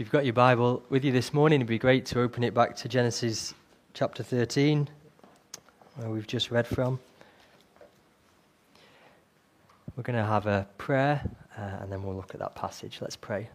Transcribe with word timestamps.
If 0.00 0.06
you've 0.06 0.12
got 0.12 0.24
your 0.24 0.32
Bible 0.32 0.82
with 0.88 1.04
you 1.04 1.12
this 1.12 1.34
morning, 1.34 1.60
it'd 1.60 1.68
be 1.68 1.78
great 1.78 2.06
to 2.06 2.22
open 2.22 2.42
it 2.42 2.54
back 2.54 2.74
to 2.76 2.88
Genesis 2.88 3.52
chapter 3.92 4.22
13, 4.22 4.88
where 5.96 6.08
we've 6.08 6.26
just 6.26 6.50
read 6.50 6.66
from. 6.66 6.98
We're 9.94 10.02
going 10.02 10.16
to 10.16 10.24
have 10.24 10.46
a 10.46 10.66
prayer 10.78 11.20
uh, 11.54 11.82
and 11.82 11.92
then 11.92 12.02
we'll 12.02 12.16
look 12.16 12.32
at 12.32 12.40
that 12.40 12.54
passage. 12.54 12.96
Let's 13.02 13.14
pray. 13.14 13.50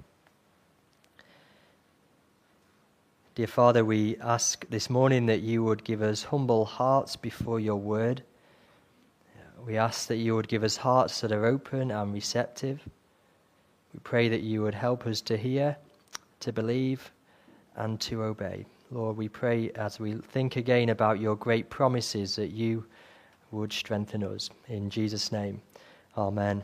Dear 3.34 3.48
Father, 3.48 3.84
we 3.84 4.18
ask 4.18 4.70
this 4.70 4.88
morning 4.88 5.26
that 5.26 5.42
you 5.42 5.64
would 5.64 5.84
give 5.84 6.04
us 6.04 6.26
humble 6.26 6.66
hearts 6.66 7.16
before 7.16 7.60
your 7.60 7.78
word. 7.78 8.22
We 9.66 9.78
ask 9.78 10.10
that 10.10 10.18
you 10.18 10.36
would 10.36 10.48
give 10.48 10.64
us 10.64 10.78
hearts 10.78 11.22
that 11.22 11.32
are 11.32 11.48
open 11.48 11.90
and 11.90 12.14
receptive. 12.14 12.88
We 13.96 14.00
pray 14.04 14.30
that 14.30 14.42
you 14.42 14.62
would 14.62 14.76
help 14.76 15.08
us 15.08 15.22
to 15.22 15.38
hear 15.38 15.78
to 16.42 16.52
believe, 16.52 17.12
and 17.76 18.00
to 18.02 18.24
obey. 18.24 18.66
Lord, 18.92 19.18
we 19.18 19.28
pray 19.28 19.72
as 19.76 20.00
we 20.00 20.14
think 20.14 20.56
again 20.56 20.90
about 20.90 21.20
your 21.20 21.36
great 21.36 21.70
promises 21.70 22.36
that 22.36 22.52
you 22.52 22.86
would 23.52 23.74
strengthen 23.74 24.24
us. 24.24 24.50
In 24.68 24.90
Jesus' 24.90 25.32
name, 25.32 25.62
Amen. 26.18 26.64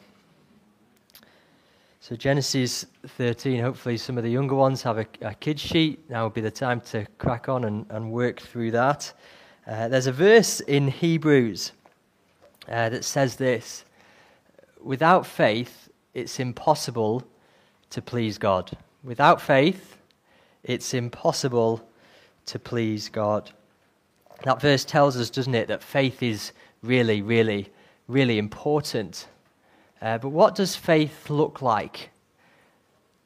So, 2.00 2.16
Genesis 2.16 2.86
13, 3.06 3.62
hopefully, 3.62 3.98
some 3.98 4.18
of 4.18 4.24
the 4.24 4.30
younger 4.30 4.56
ones 4.56 4.82
have 4.82 4.98
a, 4.98 5.06
a 5.22 5.56
sheet. 5.58 6.10
Now 6.10 6.24
would 6.24 6.34
be 6.34 6.42
the 6.42 6.50
time 6.50 6.80
to 6.82 7.06
crack 7.18 7.50
on 7.50 7.66
and, 7.66 7.86
and 7.90 8.12
work 8.12 8.40
through 8.40 8.72
that. 8.72 9.14
Uh, 9.68 9.88
there's 9.88 10.08
a 10.08 10.12
verse 10.12 10.62
in 10.62 10.88
Hebrews 10.88 11.74
uh, 12.68 12.90
that 12.90 13.04
says 13.04 13.36
this 13.36 13.84
Without 14.82 15.28
faith, 15.28 15.90
it's 16.14 16.40
impossible 16.40 17.24
to 17.92 18.02
please 18.02 18.38
God. 18.38 18.76
Without 19.04 19.42
faith, 19.42 19.98
it's 20.64 20.94
impossible 20.94 21.82
to 22.46 22.60
please 22.60 23.10
God. 23.10 23.50
That 24.44 24.62
verse 24.62 24.86
tells 24.86 25.18
us, 25.18 25.32
doesn't 25.32 25.56
it, 25.56 25.70
that 25.70 25.82
faith 25.82 26.22
is 26.22 26.52
really, 26.84 27.24
really, 27.24 27.70
really 28.08 28.38
important. 28.38 29.28
Uh, 30.04 30.20
but 30.20 30.30
what 30.30 30.54
does 30.54 30.76
faith 30.76 31.32
look 31.32 31.64
like? 31.64 32.12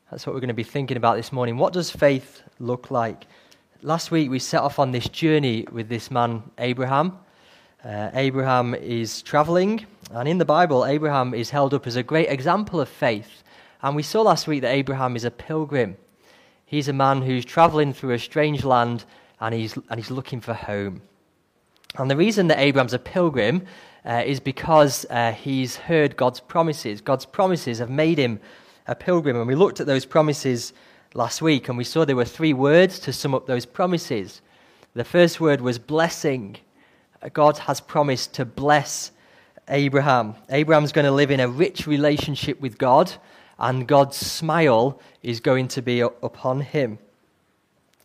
That's 0.10 0.26
what 0.26 0.34
we're 0.34 0.40
going 0.40 0.48
to 0.48 0.54
be 0.54 0.64
thinking 0.64 0.96
about 0.96 1.18
this 1.18 1.34
morning. 1.34 1.58
What 1.58 1.74
does 1.74 1.92
faith 1.92 2.42
look 2.60 2.90
like? 2.90 3.26
Last 3.82 4.12
week 4.12 4.30
we 4.30 4.40
set 4.40 4.62
off 4.62 4.80
on 4.80 4.92
this 4.92 5.10
journey 5.10 5.68
with 5.74 5.90
this 5.90 6.10
man, 6.10 6.44
Abraham. 6.58 7.18
Uh, 7.84 8.12
Abraham 8.14 8.76
is 8.76 9.22
traveling, 9.22 9.86
and 10.12 10.28
in 10.28 10.38
the 10.38 10.46
Bible, 10.46 10.86
Abraham 10.86 11.34
is 11.34 11.50
held 11.50 11.74
up 11.74 11.86
as 11.86 11.98
a 11.98 12.04
great 12.04 12.30
example 12.30 12.80
of 12.80 12.88
faith. 12.88 13.44
And 13.86 13.96
we 13.96 14.02
saw 14.02 14.24
last 14.24 14.48
week 14.48 14.64
that 14.64 14.74
Abraham 14.74 15.16
is 15.16 15.26
a 15.26 15.30
pilgrim. 15.32 15.96
He's 16.66 16.88
a 16.88 16.94
man 16.94 17.22
who's 17.22 17.46
traveling 17.46 17.94
through 17.94 18.14
a 18.14 18.20
strange 18.20 18.64
land 18.64 19.06
and 19.40 19.54
he's, 19.54 19.76
and 19.76 20.00
he's 20.00 20.10
looking 20.10 20.42
for 20.42 20.56
home. 20.56 21.04
And 22.00 22.10
the 22.10 22.18
reason 22.18 22.48
that 22.48 22.58
Abraham's 22.58 22.94
a 22.94 23.00
pilgrim 23.00 23.62
uh, 24.04 24.24
is 24.26 24.40
because 24.40 25.06
uh, 25.12 25.34
he's 25.34 25.76
heard 25.76 26.18
God's 26.18 26.40
promises. 26.40 27.00
God's 27.00 27.28
promises 27.28 27.78
have 27.78 27.92
made 27.92 28.18
him 28.18 28.40
a 28.88 28.96
pilgrim. 28.96 29.38
And 29.38 29.46
we 29.46 29.54
looked 29.54 29.80
at 29.80 29.86
those 29.86 30.04
promises 30.04 30.74
last 31.14 31.44
week 31.44 31.70
and 31.70 31.78
we 31.78 31.84
saw 31.84 32.06
there 32.06 32.16
were 32.16 32.26
three 32.26 32.54
words 32.54 32.98
to 33.02 33.14
sum 33.14 33.36
up 33.36 33.46
those 33.46 33.68
promises. 33.68 34.42
The 34.96 35.04
first 35.04 35.40
word 35.40 35.62
was 35.62 35.78
blessing. 35.78 36.58
God 37.34 37.60
has 37.60 37.82
promised 37.82 38.34
to 38.34 38.46
bless 38.46 39.12
Abraham. 39.68 40.34
Abraham's 40.50 40.92
going 40.92 41.06
to 41.06 41.12
live 41.12 41.30
in 41.30 41.40
a 41.40 41.48
rich 41.48 41.86
relationship 41.86 42.60
with 42.60 42.80
God 42.80 43.14
and 43.60 43.88
God's 43.88 44.18
smile 44.18 45.00
is 45.24 45.40
going 45.40 45.68
to 45.70 45.82
be 45.82 46.02
upon 46.02 46.62
him. 46.62 47.00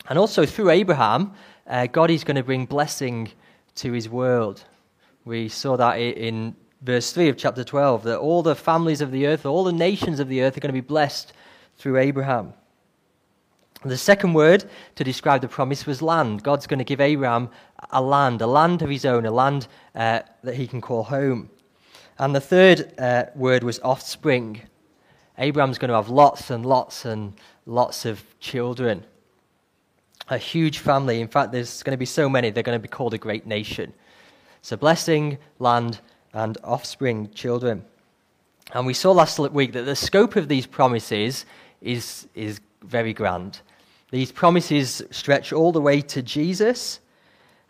And 0.09 0.19
also 0.19 0.47
through 0.47 0.70
Abraham, 0.70 1.33
uh, 1.67 1.87
God 1.87 2.11
is 2.11 2.25
going 2.25 2.37
to 2.37 2.43
bring 2.43 2.67
blessing 2.67 3.31
to 3.77 3.93
his 3.93 4.09
world. 4.09 4.65
We 5.25 5.49
saw 5.49 5.77
that 5.77 5.94
in 5.94 6.56
verse 6.83 7.12
3 7.12 7.28
of 7.28 7.37
chapter 7.37 7.62
12 7.62 8.05
that 8.05 8.19
all 8.19 8.43
the 8.43 8.55
families 8.55 9.00
of 9.00 9.10
the 9.10 9.27
earth, 9.27 9.44
all 9.47 9.65
the 9.65 9.72
nations 9.72 10.21
of 10.21 10.28
the 10.28 10.43
earth 10.43 10.56
are 10.56 10.60
going 10.60 10.75
to 10.75 10.81
be 10.81 10.87
blessed 10.87 11.33
through 11.77 11.99
Abraham. 11.99 12.55
The 13.84 13.97
second 13.97 14.34
word 14.34 14.65
to 14.97 15.05
describe 15.05 15.41
the 15.41 15.49
promise 15.49 15.87
was 15.87 16.03
land. 16.03 16.43
God's 16.43 16.66
going 16.66 16.78
to 16.78 16.84
give 16.84 17.00
Abraham 17.00 17.49
a 17.91 18.03
land, 18.03 18.43
a 18.43 18.47
land 18.47 18.83
of 18.83 18.91
his 18.91 19.06
own, 19.06 19.25
a 19.25 19.31
land 19.31 19.69
uh, 19.94 20.21
that 20.43 20.55
he 20.55 20.66
can 20.66 20.83
call 20.83 21.05
home. 21.05 21.49
And 22.19 22.34
the 22.34 22.41
third 22.41 22.93
uh, 22.99 23.27
word 23.34 23.65
was 23.65 23.81
offspring. 23.81 24.60
Abraham's 25.41 25.78
going 25.78 25.89
to 25.89 25.95
have 25.95 26.11
lots 26.11 26.51
and 26.51 26.67
lots 26.67 27.06
and 27.06 27.33
lots 27.65 28.05
of 28.05 28.23
children. 28.41 29.05
A 30.28 30.37
huge 30.37 30.78
family. 30.78 31.21
In 31.21 31.28
fact, 31.28 31.51
there's 31.51 31.83
going 31.83 31.95
to 31.95 31.99
be 31.99 32.06
so 32.06 32.28
many, 32.28 32.51
they're 32.51 32.62
going 32.62 32.78
to 32.78 32.83
be 32.83 32.89
called 32.89 33.15
a 33.15 33.19
great 33.19 33.47
nation. 33.47 33.95
So, 34.61 34.77
blessing, 34.77 35.39
land, 35.59 36.01
and 36.34 36.59
offspring, 36.62 37.31
children. 37.34 37.84
And 38.73 38.87
we 38.87 38.93
saw 38.93 39.12
last 39.12 39.39
week 39.39 39.73
that 39.73 39.84
the 39.84 39.97
scope 39.97 40.37
of 40.37 40.47
these 40.47 40.67
promises 40.67 41.47
is, 41.81 42.28
is 42.34 42.61
very 42.84 43.15
grand. 43.15 43.61
These 44.11 44.33
promises 44.33 45.03
stretch 45.11 45.55
all 45.55 45.72
the 45.72 45.81
way 45.81 46.03
to 46.03 46.21
Jesus. 46.21 47.01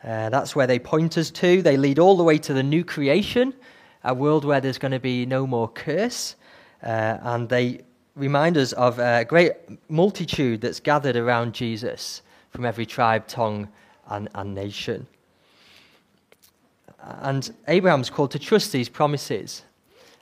Uh, 0.03 0.29
that's 0.29 0.57
where 0.57 0.67
they 0.67 0.81
point 0.81 1.17
us 1.17 1.31
to. 1.31 1.63
They 1.63 1.77
lead 1.77 2.01
all 2.01 2.17
the 2.17 2.25
way 2.25 2.39
to 2.39 2.53
the 2.53 2.65
new 2.65 2.83
creation, 2.83 3.55
a 4.03 4.13
world 4.13 4.45
where 4.45 4.61
there's 4.61 4.79
going 4.79 4.93
to 4.93 5.01
be 5.01 5.25
no 5.25 5.47
more 5.47 5.69
curse. 5.69 6.35
Uh, 6.83 7.19
and 7.23 7.49
they 7.49 7.81
remind 8.17 8.57
us 8.57 8.73
of 8.73 8.99
a 8.99 9.25
great 9.25 9.53
multitude 9.89 10.61
that's 10.61 10.81
gathered 10.81 11.17
around 11.17 11.55
Jesus 11.55 12.23
from 12.51 12.65
every 12.65 12.87
tribe, 12.87 13.27
tongue, 13.27 13.69
and, 14.09 14.29
and 14.35 14.55
nation. 14.55 15.07
And 17.03 17.53
Abraham's 17.69 18.11
called 18.11 18.31
to 18.33 18.39
trust 18.39 18.73
these 18.73 18.89
promises. 18.89 19.63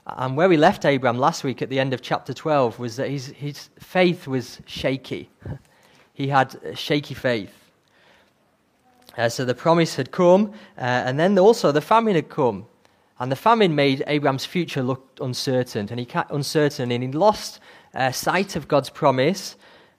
And 0.06 0.36
where 0.36 0.48
we 0.48 0.56
left 0.56 0.84
Abraham 0.84 1.18
last 1.18 1.44
week 1.44 1.60
at 1.60 1.68
the 1.68 1.78
end 1.78 1.92
of 1.92 2.00
chapter 2.00 2.32
12 2.32 2.78
was 2.78 2.96
that 2.96 3.10
his, 3.10 3.26
his 3.26 3.68
faith 3.78 4.26
was 4.26 4.60
shaky. 4.66 5.30
He 6.14 6.26
had 6.26 6.58
shaky 6.74 7.14
faith. 7.14 7.54
Uh, 9.16 9.28
so 9.28 9.44
the 9.44 9.54
promise 9.54 9.94
had 9.94 10.10
come, 10.10 10.52
uh, 10.76 10.80
and 10.80 11.16
then 11.16 11.38
also 11.38 11.70
the 11.70 11.80
famine 11.80 12.16
had 12.16 12.28
come. 12.28 12.66
And 13.20 13.32
the 13.32 13.36
famine 13.36 13.74
made 13.74 14.04
Abraham's 14.06 14.44
future 14.44 14.82
look 14.82 15.18
uncertain, 15.20 15.88
and 15.90 15.98
he 15.98 16.08
uncertain, 16.30 16.92
and 16.92 17.02
he 17.02 17.10
lost 17.10 17.60
uh, 17.94 18.12
sight 18.12 18.54
of 18.54 18.68
God's 18.68 18.90
promise, 18.90 19.56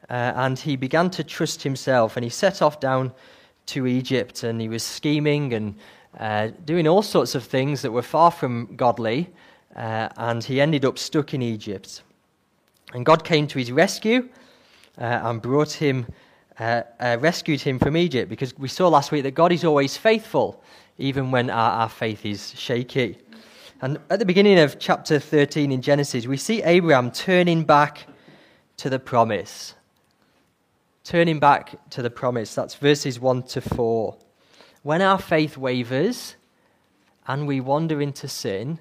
uh, 0.09 0.33
and 0.35 0.57
he 0.57 0.75
began 0.75 1.09
to 1.11 1.23
trust 1.23 1.63
himself, 1.63 2.15
and 2.15 2.23
he 2.23 2.29
set 2.29 2.61
off 2.61 2.79
down 2.79 3.11
to 3.67 3.87
Egypt, 3.87 4.43
and 4.43 4.61
he 4.61 4.69
was 4.69 4.83
scheming 4.83 5.53
and 5.53 5.75
uh, 6.17 6.49
doing 6.65 6.87
all 6.87 7.01
sorts 7.01 7.35
of 7.35 7.43
things 7.43 7.81
that 7.81 7.91
were 7.91 8.01
far 8.01 8.31
from 8.31 8.75
godly, 8.75 9.29
uh, 9.75 10.09
and 10.17 10.43
he 10.43 10.61
ended 10.61 10.85
up 10.85 10.97
stuck 10.97 11.33
in 11.33 11.41
Egypt. 11.41 12.01
And 12.93 13.05
God 13.05 13.23
came 13.23 13.47
to 13.47 13.59
his 13.59 13.71
rescue 13.71 14.29
uh, 14.97 15.19
and 15.23 15.41
brought 15.41 15.73
him, 15.73 16.07
uh, 16.59 17.17
rescued 17.19 17.61
him 17.61 17.79
from 17.79 17.95
Egypt, 17.95 18.29
because 18.29 18.57
we 18.57 18.67
saw 18.67 18.87
last 18.87 19.11
week 19.11 19.23
that 19.23 19.31
God 19.31 19.51
is 19.51 19.63
always 19.63 19.97
faithful 19.97 20.61
even 20.97 21.31
when 21.31 21.49
our, 21.49 21.71
our 21.71 21.89
faith 21.89 22.25
is 22.25 22.53
shaky. 22.59 23.17
And 23.81 23.97
at 24.09 24.19
the 24.19 24.25
beginning 24.25 24.59
of 24.59 24.77
chapter 24.77 25.19
13 25.19 25.71
in 25.71 25.81
Genesis, 25.81 26.27
we 26.27 26.35
see 26.35 26.61
Abraham 26.63 27.11
turning 27.11 27.63
back 27.63 28.07
to 28.77 28.89
the 28.89 28.99
promise. 28.99 29.73
Turning 31.05 31.39
back 31.39 31.89
to 31.91 32.01
the 32.01 32.09
promise. 32.09 32.53
That's 32.53 32.75
verses 32.75 33.19
1 33.19 33.43
to 33.43 33.61
4. 33.61 34.17
When 34.83 35.01
our 35.01 35.17
faith 35.17 35.57
wavers 35.57 36.35
and 37.25 37.47
we 37.47 37.61
wander 37.61 38.01
into 38.01 38.27
sin, 38.27 38.79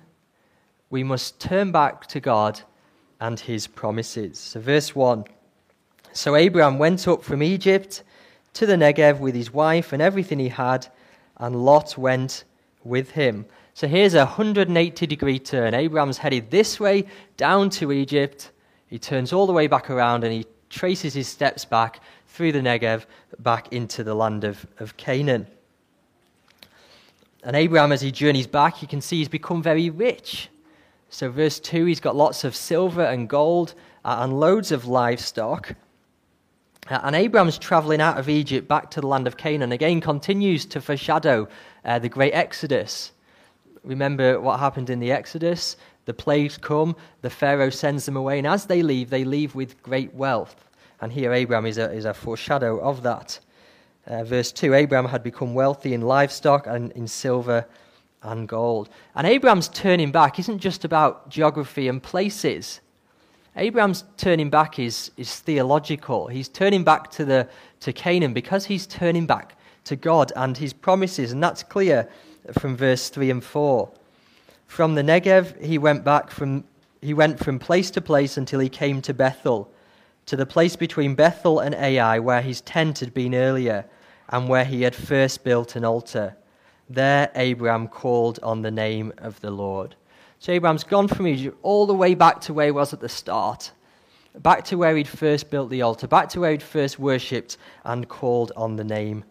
we 0.90 1.04
must 1.04 1.40
turn 1.40 1.70
back 1.70 2.06
to 2.08 2.18
God 2.18 2.60
and 3.20 3.38
his 3.38 3.68
promises. 3.68 4.38
So, 4.38 4.60
verse 4.60 4.94
1 4.94 5.24
So 6.18 6.34
Abraham 6.34 6.78
went 6.78 7.06
up 7.06 7.22
from 7.22 7.44
Egypt 7.44 8.02
to 8.54 8.66
the 8.66 8.74
Negev 8.74 9.20
with 9.20 9.36
his 9.36 9.52
wife 9.52 9.92
and 9.92 10.02
everything 10.02 10.40
he 10.40 10.48
had 10.48 10.88
and 11.36 11.64
Lot 11.64 11.96
went 11.96 12.42
with 12.82 13.12
him. 13.12 13.46
So 13.72 13.86
here's 13.86 14.14
a 14.14 14.24
180 14.24 15.06
degree 15.06 15.38
turn. 15.38 15.74
Abraham's 15.74 16.18
headed 16.18 16.50
this 16.50 16.80
way 16.80 17.04
down 17.36 17.70
to 17.70 17.92
Egypt. 17.92 18.50
He 18.88 18.98
turns 18.98 19.32
all 19.32 19.46
the 19.46 19.52
way 19.52 19.68
back 19.68 19.90
around 19.90 20.24
and 20.24 20.32
he 20.32 20.44
traces 20.70 21.14
his 21.14 21.28
steps 21.28 21.64
back 21.64 22.00
through 22.26 22.50
the 22.50 22.62
Negev 22.62 23.04
back 23.38 23.72
into 23.72 24.02
the 24.02 24.14
land 24.14 24.42
of, 24.42 24.66
of 24.80 24.96
Canaan. 24.96 25.46
And 27.44 27.54
Abraham, 27.54 27.92
as 27.92 28.00
he 28.00 28.10
journeys 28.10 28.48
back, 28.48 28.82
you 28.82 28.88
can 28.88 29.00
see 29.00 29.18
he's 29.18 29.28
become 29.28 29.62
very 29.62 29.88
rich. 29.88 30.48
So, 31.10 31.30
verse 31.30 31.60
2, 31.60 31.84
he's 31.84 32.00
got 32.00 32.16
lots 32.16 32.42
of 32.42 32.56
silver 32.56 33.04
and 33.04 33.28
gold 33.28 33.74
uh, 34.04 34.16
and 34.18 34.40
loads 34.40 34.72
of 34.72 34.84
livestock. 34.84 35.76
Uh, 36.90 37.00
and 37.02 37.14
Abraham's 37.14 37.58
traveling 37.58 38.00
out 38.00 38.18
of 38.18 38.28
Egypt 38.28 38.66
back 38.66 38.90
to 38.90 39.00
the 39.00 39.06
land 39.06 39.26
of 39.26 39.36
Canaan 39.36 39.72
again 39.72 40.00
continues 40.00 40.64
to 40.66 40.80
foreshadow 40.80 41.46
uh, 41.84 41.98
the 41.98 42.08
great 42.08 42.32
Exodus. 42.32 43.12
Remember 43.84 44.40
what 44.40 44.58
happened 44.58 44.88
in 44.88 44.98
the 44.98 45.12
Exodus? 45.12 45.76
The 46.06 46.14
plagues 46.14 46.56
come, 46.56 46.96
the 47.20 47.28
Pharaoh 47.28 47.70
sends 47.70 48.06
them 48.06 48.16
away, 48.16 48.38
and 48.38 48.46
as 48.46 48.64
they 48.64 48.82
leave, 48.82 49.10
they 49.10 49.24
leave 49.24 49.54
with 49.54 49.82
great 49.82 50.14
wealth. 50.14 50.64
And 51.00 51.12
here, 51.12 51.32
Abraham 51.32 51.66
is 51.66 51.76
a, 51.76 51.92
is 51.92 52.06
a 52.06 52.14
foreshadow 52.14 52.80
of 52.80 53.02
that. 53.02 53.38
Uh, 54.06 54.24
verse 54.24 54.50
2 54.50 54.72
Abraham 54.72 55.04
had 55.04 55.22
become 55.22 55.52
wealthy 55.52 55.92
in 55.92 56.00
livestock 56.00 56.66
and 56.66 56.90
in 56.92 57.06
silver 57.06 57.66
and 58.22 58.48
gold. 58.48 58.88
And 59.14 59.26
Abraham's 59.26 59.68
turning 59.68 60.10
back 60.10 60.38
isn't 60.38 60.58
just 60.58 60.86
about 60.86 61.28
geography 61.28 61.88
and 61.88 62.02
places. 62.02 62.80
Abraham's 63.58 64.04
turning 64.16 64.50
back 64.50 64.78
is, 64.78 65.10
is 65.16 65.40
theological. 65.40 66.28
He's 66.28 66.48
turning 66.48 66.84
back 66.84 67.10
to, 67.12 67.24
the, 67.24 67.48
to 67.80 67.92
Canaan 67.92 68.32
because 68.32 68.64
he's 68.64 68.86
turning 68.86 69.26
back 69.26 69.56
to 69.84 69.96
God 69.96 70.32
and 70.36 70.56
his 70.56 70.72
promises. 70.72 71.32
And 71.32 71.42
that's 71.42 71.64
clear 71.64 72.08
from 72.58 72.76
verse 72.76 73.08
3 73.08 73.30
and 73.30 73.44
4. 73.44 73.90
From 74.66 74.94
the 74.94 75.02
Negev, 75.02 75.60
he 75.62 75.76
went 75.76 76.04
back 76.04 76.30
from, 76.30 76.62
he 77.02 77.12
went 77.12 77.40
from 77.40 77.58
place 77.58 77.90
to 77.92 78.00
place 78.00 78.36
until 78.36 78.60
he 78.60 78.68
came 78.68 79.02
to 79.02 79.12
Bethel, 79.12 79.68
to 80.26 80.36
the 80.36 80.46
place 80.46 80.76
between 80.76 81.16
Bethel 81.16 81.58
and 81.58 81.74
Ai, 81.74 82.20
where 82.20 82.42
his 82.42 82.60
tent 82.60 83.00
had 83.00 83.12
been 83.12 83.34
earlier, 83.34 83.84
and 84.28 84.48
where 84.48 84.64
he 84.64 84.82
had 84.82 84.94
first 84.94 85.42
built 85.42 85.74
an 85.74 85.84
altar. 85.84 86.36
There 86.88 87.30
Abraham 87.34 87.88
called 87.88 88.38
on 88.42 88.62
the 88.62 88.70
name 88.70 89.12
of 89.18 89.40
the 89.40 89.50
Lord. 89.50 89.96
So 90.40 90.52
Abraham's 90.52 90.84
gone 90.84 91.08
from 91.08 91.26
Egypt 91.26 91.58
all 91.62 91.86
the 91.86 91.94
way 91.94 92.14
back 92.14 92.40
to 92.42 92.54
where 92.54 92.66
he 92.66 92.72
was 92.72 92.92
at 92.92 93.00
the 93.00 93.08
start, 93.08 93.72
back 94.38 94.64
to 94.66 94.76
where 94.76 94.96
he'd 94.96 95.08
first 95.08 95.50
built 95.50 95.68
the 95.70 95.82
altar, 95.82 96.06
back 96.06 96.28
to 96.30 96.40
where 96.40 96.52
he'd 96.52 96.62
first 96.62 96.98
worshipped 96.98 97.56
and 97.84 98.08
called 98.08 98.52
on 98.56 98.76
the 98.76 98.84
name 98.84 99.24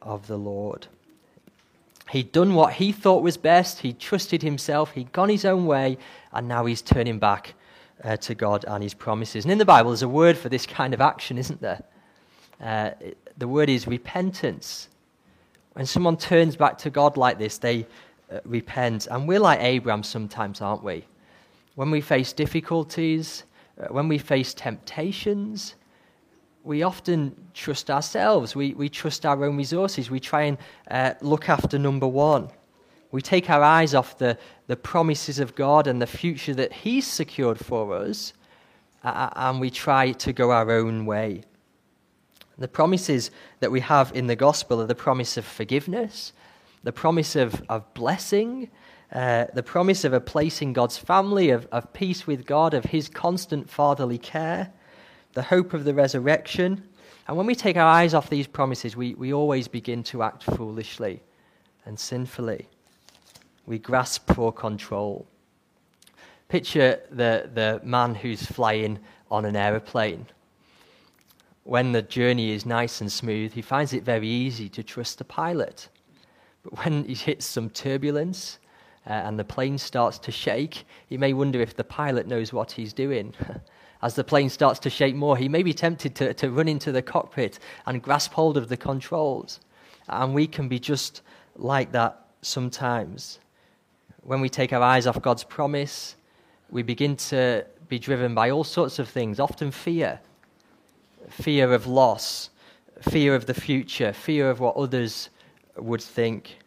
of 0.00 0.26
the 0.26 0.38
Lord. 0.38 0.86
He'd 2.10 2.32
done 2.32 2.54
what 2.54 2.74
he 2.74 2.92
thought 2.92 3.22
was 3.22 3.36
best, 3.36 3.80
he 3.80 3.92
trusted 3.92 4.42
himself, 4.42 4.92
he'd 4.92 5.12
gone 5.12 5.28
his 5.28 5.44
own 5.44 5.66
way, 5.66 5.98
and 6.32 6.48
now 6.48 6.66
he's 6.66 6.82
turning 6.82 7.18
back 7.18 7.54
uh, 8.02 8.16
to 8.18 8.34
God 8.34 8.64
and 8.68 8.82
his 8.82 8.94
promises. 8.94 9.44
And 9.44 9.52
in 9.52 9.58
the 9.58 9.64
Bible, 9.64 9.90
there's 9.90 10.02
a 10.02 10.08
word 10.08 10.36
for 10.36 10.48
this 10.48 10.66
kind 10.66 10.94
of 10.94 11.00
action, 11.00 11.38
isn't 11.38 11.60
there? 11.60 11.82
Uh, 12.60 12.90
the 13.36 13.48
word 13.48 13.68
is 13.68 13.86
repentance. 13.86 14.88
When 15.72 15.86
someone 15.86 16.16
turns 16.16 16.56
back 16.56 16.78
to 16.78 16.90
God 16.90 17.16
like 17.16 17.38
this, 17.38 17.58
they 17.58 17.86
repent. 18.44 19.06
And 19.10 19.28
we're 19.28 19.40
like 19.40 19.60
Abraham 19.60 20.02
sometimes, 20.02 20.60
aren't 20.60 20.82
we? 20.82 21.04
When 21.74 21.90
we 21.90 22.00
face 22.00 22.32
difficulties, 22.32 23.44
uh, 23.80 23.86
when 23.88 24.08
we 24.08 24.18
face 24.18 24.54
temptations, 24.54 25.74
we 26.62 26.82
often 26.82 27.34
trust 27.52 27.90
ourselves. 27.90 28.56
We, 28.56 28.74
we 28.74 28.88
trust 28.88 29.26
our 29.26 29.44
own 29.44 29.56
resources. 29.56 30.10
We 30.10 30.20
try 30.20 30.42
and 30.44 30.58
uh, 30.90 31.14
look 31.20 31.48
after 31.48 31.78
number 31.78 32.08
one. 32.08 32.48
We 33.12 33.22
take 33.22 33.50
our 33.50 33.62
eyes 33.62 33.94
off 33.94 34.18
the, 34.18 34.38
the 34.66 34.76
promises 34.76 35.38
of 35.38 35.54
God 35.54 35.86
and 35.86 36.00
the 36.02 36.06
future 36.06 36.54
that 36.54 36.72
He's 36.72 37.06
secured 37.06 37.58
for 37.58 37.94
us, 37.94 38.32
uh, 39.04 39.30
and 39.36 39.60
we 39.60 39.70
try 39.70 40.12
to 40.12 40.32
go 40.32 40.50
our 40.50 40.70
own 40.70 41.06
way. 41.06 41.42
The 42.58 42.66
promises 42.66 43.30
that 43.60 43.70
we 43.70 43.80
have 43.80 44.10
in 44.14 44.26
the 44.26 44.36
gospel 44.36 44.80
are 44.80 44.86
the 44.86 44.94
promise 44.94 45.36
of 45.36 45.44
forgiveness, 45.44 46.32
the 46.84 46.92
promise 46.92 47.34
of, 47.34 47.62
of 47.68 47.92
blessing, 47.94 48.70
uh, 49.12 49.46
the 49.54 49.62
promise 49.62 50.04
of 50.04 50.12
a 50.12 50.20
place 50.20 50.62
in 50.62 50.72
God's 50.72 50.98
family, 50.98 51.50
of, 51.50 51.66
of 51.72 51.92
peace 51.92 52.26
with 52.26 52.46
God, 52.46 52.74
of 52.74 52.84
His 52.84 53.08
constant 53.08 53.68
fatherly 53.68 54.18
care, 54.18 54.70
the 55.32 55.42
hope 55.42 55.72
of 55.72 55.84
the 55.84 55.94
resurrection. 55.94 56.82
And 57.26 57.36
when 57.36 57.46
we 57.46 57.54
take 57.54 57.78
our 57.78 57.88
eyes 57.88 58.12
off 58.12 58.28
these 58.28 58.46
promises, 58.46 58.96
we, 58.96 59.14
we 59.14 59.32
always 59.32 59.66
begin 59.66 60.02
to 60.04 60.22
act 60.22 60.44
foolishly 60.44 61.22
and 61.86 61.98
sinfully. 61.98 62.68
We 63.66 63.78
grasp 63.78 64.30
for 64.34 64.52
control. 64.52 65.26
Picture 66.48 67.00
the, 67.10 67.50
the 67.54 67.80
man 67.82 68.14
who's 68.14 68.44
flying 68.44 68.98
on 69.30 69.46
an 69.46 69.56
aeroplane. 69.56 70.26
When 71.62 71.92
the 71.92 72.02
journey 72.02 72.50
is 72.50 72.66
nice 72.66 73.00
and 73.00 73.10
smooth, 73.10 73.54
he 73.54 73.62
finds 73.62 73.94
it 73.94 74.02
very 74.02 74.28
easy 74.28 74.68
to 74.68 74.82
trust 74.82 75.16
the 75.16 75.24
pilot. 75.24 75.88
But 76.64 76.84
when 76.84 77.04
he 77.04 77.14
hits 77.14 77.46
some 77.46 77.70
turbulence 77.70 78.58
uh, 79.06 79.12
and 79.12 79.38
the 79.38 79.44
plane 79.44 79.78
starts 79.78 80.18
to 80.20 80.32
shake, 80.32 80.86
he 81.06 81.16
may 81.16 81.32
wonder 81.32 81.60
if 81.60 81.76
the 81.76 81.84
pilot 81.84 82.26
knows 82.26 82.52
what 82.52 82.72
he's 82.72 82.92
doing. 82.92 83.34
As 84.02 84.14
the 84.14 84.24
plane 84.24 84.50
starts 84.50 84.78
to 84.80 84.90
shake 84.90 85.14
more, 85.14 85.36
he 85.36 85.48
may 85.48 85.62
be 85.62 85.72
tempted 85.72 86.14
to, 86.16 86.34
to 86.34 86.50
run 86.50 86.68
into 86.68 86.92
the 86.92 87.00
cockpit 87.02 87.58
and 87.86 88.02
grasp 88.02 88.32
hold 88.32 88.56
of 88.56 88.68
the 88.68 88.76
controls. 88.76 89.60
And 90.08 90.34
we 90.34 90.46
can 90.46 90.68
be 90.68 90.78
just 90.78 91.22
like 91.56 91.92
that 91.92 92.26
sometimes. 92.42 93.38
When 94.22 94.40
we 94.40 94.48
take 94.48 94.72
our 94.72 94.82
eyes 94.82 95.06
off 95.06 95.20
God's 95.22 95.44
promise, 95.44 96.16
we 96.70 96.82
begin 96.82 97.16
to 97.16 97.64
be 97.88 97.98
driven 97.98 98.34
by 98.34 98.50
all 98.50 98.64
sorts 98.64 98.98
of 98.98 99.08
things, 99.08 99.38
often 99.38 99.70
fear 99.70 100.20
fear 101.30 101.72
of 101.72 101.86
loss, 101.86 102.50
fear 103.00 103.34
of 103.34 103.46
the 103.46 103.54
future, 103.54 104.12
fear 104.12 104.50
of 104.50 104.60
what 104.60 104.76
others 104.76 105.30
would 105.76 106.02
think. 106.02 106.58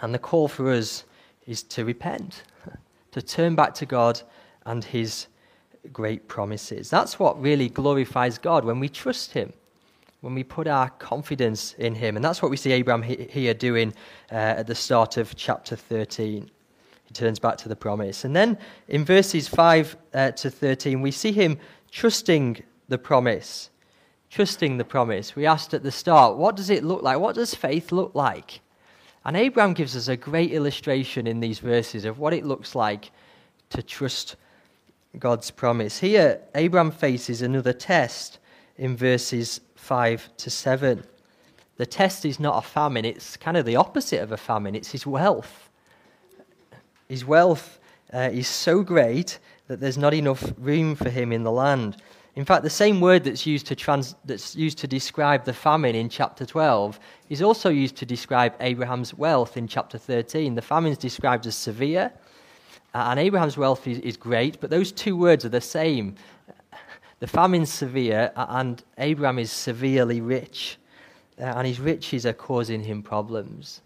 And 0.00 0.14
the 0.14 0.18
call 0.18 0.48
for 0.48 0.70
us 0.70 1.04
is 1.46 1.62
to 1.64 1.84
repent, 1.84 2.42
to 3.12 3.22
turn 3.22 3.54
back 3.54 3.74
to 3.74 3.86
God 3.86 4.20
and 4.66 4.84
His 4.84 5.26
great 5.92 6.28
promises. 6.28 6.90
That's 6.90 7.18
what 7.18 7.40
really 7.40 7.68
glorifies 7.68 8.38
God 8.38 8.64
when 8.64 8.80
we 8.80 8.88
trust 8.88 9.32
Him, 9.32 9.52
when 10.20 10.34
we 10.34 10.44
put 10.44 10.66
our 10.66 10.90
confidence 10.90 11.74
in 11.78 11.94
Him. 11.94 12.16
And 12.16 12.24
that's 12.24 12.42
what 12.42 12.50
we 12.50 12.56
see 12.56 12.72
Abraham 12.72 13.02
here 13.02 13.54
doing 13.54 13.92
uh, 14.30 14.34
at 14.34 14.66
the 14.66 14.74
start 14.74 15.16
of 15.16 15.34
chapter 15.36 15.76
13. 15.76 16.50
He 17.04 17.14
turns 17.14 17.38
back 17.38 17.56
to 17.58 17.68
the 17.68 17.76
promise. 17.76 18.24
And 18.24 18.36
then 18.36 18.58
in 18.88 19.04
verses 19.04 19.48
5 19.48 19.96
uh, 20.12 20.30
to 20.32 20.50
13, 20.50 21.00
we 21.00 21.10
see 21.10 21.32
him 21.32 21.58
trusting 21.90 22.62
the 22.88 22.98
promise 22.98 23.70
trusting 24.30 24.76
the 24.76 24.84
promise. 24.84 25.34
We 25.34 25.46
asked 25.46 25.74
at 25.74 25.82
the 25.82 25.90
start, 25.90 26.36
what 26.36 26.56
does 26.56 26.70
it 26.70 26.84
look 26.84 27.02
like? 27.02 27.18
What 27.18 27.34
does 27.34 27.54
faith 27.54 27.92
look 27.92 28.14
like? 28.14 28.60
And 29.24 29.36
Abraham 29.36 29.74
gives 29.74 29.96
us 29.96 30.08
a 30.08 30.16
great 30.16 30.52
illustration 30.52 31.26
in 31.26 31.40
these 31.40 31.58
verses 31.58 32.04
of 32.04 32.18
what 32.18 32.32
it 32.32 32.44
looks 32.44 32.74
like 32.74 33.10
to 33.70 33.82
trust 33.82 34.36
God's 35.18 35.50
promise. 35.50 35.98
Here, 35.98 36.40
Abraham 36.54 36.90
faces 36.90 37.42
another 37.42 37.72
test 37.72 38.38
in 38.76 38.96
verses 38.96 39.60
5 39.76 40.36
to 40.38 40.50
7. 40.50 41.04
The 41.76 41.86
test 41.86 42.24
is 42.24 42.40
not 42.40 42.64
a 42.64 42.66
famine, 42.66 43.04
it's 43.04 43.36
kind 43.36 43.56
of 43.56 43.64
the 43.64 43.76
opposite 43.76 44.20
of 44.20 44.32
a 44.32 44.36
famine, 44.36 44.74
it's 44.74 44.90
his 44.90 45.06
wealth. 45.06 45.68
His 47.08 47.24
wealth 47.24 47.78
uh, 48.12 48.30
is 48.32 48.48
so 48.48 48.82
great 48.82 49.38
that 49.68 49.80
there's 49.80 49.98
not 49.98 50.14
enough 50.14 50.52
room 50.58 50.94
for 50.94 51.08
him 51.08 51.32
in 51.32 51.42
the 51.42 51.52
land. 51.52 51.96
In 52.38 52.44
fact, 52.44 52.62
the 52.62 52.70
same 52.70 53.00
word 53.00 53.24
that's 53.24 53.46
used 53.46 53.66
to, 53.66 53.74
trans- 53.74 54.14
that's 54.24 54.54
used 54.54 54.78
to 54.78 54.86
describe 54.86 55.44
the 55.44 55.52
famine 55.52 55.96
in 55.96 56.08
chapter 56.08 56.46
12 56.46 57.00
is 57.30 57.42
also 57.42 57.68
used 57.68 57.96
to 57.96 58.06
describe 58.06 58.54
Abraham's 58.60 59.12
wealth 59.12 59.56
in 59.56 59.66
chapter 59.66 59.98
13. 59.98 60.54
The 60.54 60.62
famine 60.62 60.92
is 60.92 60.98
described 60.98 61.48
as 61.48 61.56
severe, 61.56 62.12
and 62.94 63.18
Abraham's 63.18 63.56
wealth 63.56 63.88
is, 63.88 63.98
is 63.98 64.16
great, 64.16 64.60
but 64.60 64.70
those 64.70 64.92
two 64.92 65.16
words 65.16 65.44
are 65.44 65.48
the 65.48 65.60
same. 65.60 66.14
The 67.18 67.26
famine's 67.26 67.72
severe, 67.72 68.30
and 68.36 68.84
Abraham 68.98 69.40
is 69.40 69.50
severely 69.50 70.20
rich, 70.20 70.78
and 71.38 71.66
his 71.66 71.80
riches 71.80 72.24
are 72.24 72.32
causing 72.32 72.84
him 72.84 73.02
problems. 73.02 73.80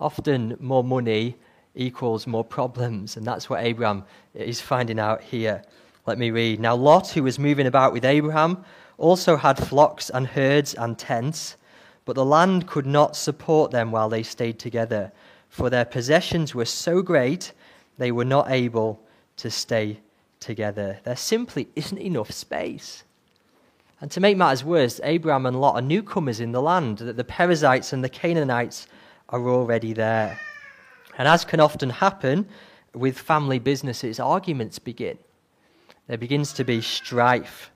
Often, 0.00 0.56
more 0.58 0.82
money 0.82 1.36
equals 1.76 2.26
more 2.26 2.44
problems, 2.44 3.16
and 3.16 3.24
that's 3.24 3.48
what 3.48 3.62
Abraham 3.62 4.04
is 4.34 4.60
finding 4.60 4.98
out 4.98 5.22
here. 5.22 5.62
Let 6.06 6.18
me 6.18 6.30
read. 6.30 6.60
Now, 6.60 6.74
Lot, 6.74 7.08
who 7.10 7.22
was 7.22 7.38
moving 7.38 7.66
about 7.66 7.94
with 7.94 8.04
Abraham, 8.04 8.62
also 8.98 9.36
had 9.36 9.56
flocks 9.56 10.10
and 10.10 10.26
herds 10.26 10.74
and 10.74 10.98
tents, 10.98 11.56
but 12.04 12.14
the 12.14 12.24
land 12.24 12.66
could 12.66 12.84
not 12.84 13.16
support 13.16 13.70
them 13.70 13.90
while 13.90 14.10
they 14.10 14.22
stayed 14.22 14.58
together, 14.58 15.12
for 15.48 15.70
their 15.70 15.86
possessions 15.86 16.54
were 16.54 16.66
so 16.66 17.00
great 17.00 17.52
they 17.96 18.12
were 18.12 18.24
not 18.24 18.50
able 18.50 19.00
to 19.38 19.50
stay 19.50 20.00
together. 20.40 20.98
There 21.04 21.16
simply 21.16 21.68
isn't 21.74 21.98
enough 21.98 22.30
space. 22.30 23.04
And 24.00 24.10
to 24.10 24.20
make 24.20 24.36
matters 24.36 24.62
worse, 24.62 25.00
Abraham 25.02 25.46
and 25.46 25.58
Lot 25.58 25.76
are 25.76 25.82
newcomers 25.82 26.38
in 26.38 26.52
the 26.52 26.60
land, 26.60 26.98
that 26.98 27.16
the 27.16 27.24
Perizzites 27.24 27.94
and 27.94 28.04
the 28.04 28.10
Canaanites 28.10 28.88
are 29.30 29.48
already 29.48 29.94
there. 29.94 30.38
And 31.16 31.26
as 31.26 31.46
can 31.46 31.60
often 31.60 31.88
happen 31.88 32.46
with 32.92 33.18
family 33.18 33.58
businesses, 33.58 34.20
arguments 34.20 34.78
begin 34.78 35.16
there 36.06 36.18
begins 36.18 36.52
to 36.54 36.64
be 36.64 36.80
strife. 36.80 37.70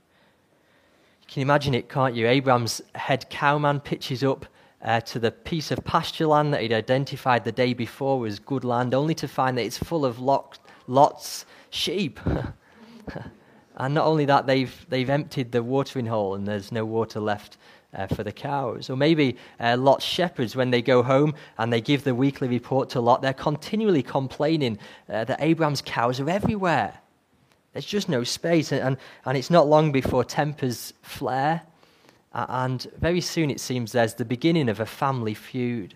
You 1.21 1.33
can 1.33 1.41
imagine 1.41 1.73
it, 1.73 1.89
can't 1.89 2.15
you? 2.15 2.27
Abraham's 2.27 2.81
head 2.95 3.29
cowman 3.29 3.79
pitches 3.79 4.23
up 4.23 4.45
uh, 4.81 5.01
to 5.01 5.19
the 5.19 5.31
piece 5.31 5.71
of 5.71 5.83
pasture 5.83 6.27
land 6.27 6.53
that 6.53 6.61
he'd 6.61 6.73
identified 6.73 7.43
the 7.43 7.51
day 7.51 7.73
before 7.73 8.19
was 8.19 8.39
good 8.39 8.63
land, 8.63 8.93
only 8.93 9.15
to 9.15 9.27
find 9.27 9.57
that 9.57 9.63
it's 9.63 9.77
full 9.77 10.05
of 10.05 10.19
Lot's 10.19 11.45
sheep. 11.69 12.19
and 13.77 13.93
not 13.93 14.05
only 14.05 14.25
that, 14.25 14.47
they've, 14.47 14.85
they've 14.89 15.09
emptied 15.09 15.51
the 15.51 15.63
watering 15.63 16.05
hole 16.05 16.35
and 16.35 16.47
there's 16.47 16.71
no 16.71 16.85
water 16.85 17.19
left 17.19 17.57
uh, 17.93 18.07
for 18.07 18.23
the 18.23 18.31
cows. 18.31 18.89
Or 18.89 18.95
maybe 18.95 19.37
uh, 19.59 19.75
Lot's 19.77 20.05
shepherds, 20.05 20.55
when 20.55 20.69
they 20.69 20.81
go 20.81 21.03
home 21.03 21.33
and 21.57 21.73
they 21.73 21.81
give 21.81 22.03
the 22.03 22.15
weekly 22.15 22.47
report 22.47 22.89
to 22.91 23.01
Lot, 23.01 23.21
they're 23.21 23.33
continually 23.33 24.03
complaining 24.03 24.77
uh, 25.09 25.25
that 25.25 25.41
Abraham's 25.41 25.81
cows 25.81 26.19
are 26.19 26.29
everywhere 26.29 26.99
There's 27.73 27.85
just 27.85 28.09
no 28.09 28.23
space. 28.23 28.71
And, 28.71 28.81
and, 28.81 28.97
and 29.25 29.37
it's 29.37 29.49
not 29.49 29.67
long 29.67 29.91
before 29.91 30.23
tempers 30.23 30.93
flare. 31.01 31.61
And 32.33 32.85
very 32.99 33.21
soon 33.21 33.49
it 33.49 33.59
seems 33.59 33.91
there's 33.91 34.13
the 34.13 34.25
beginning 34.25 34.69
of 34.69 34.79
a 34.79 34.85
family 34.85 35.33
feud. 35.33 35.95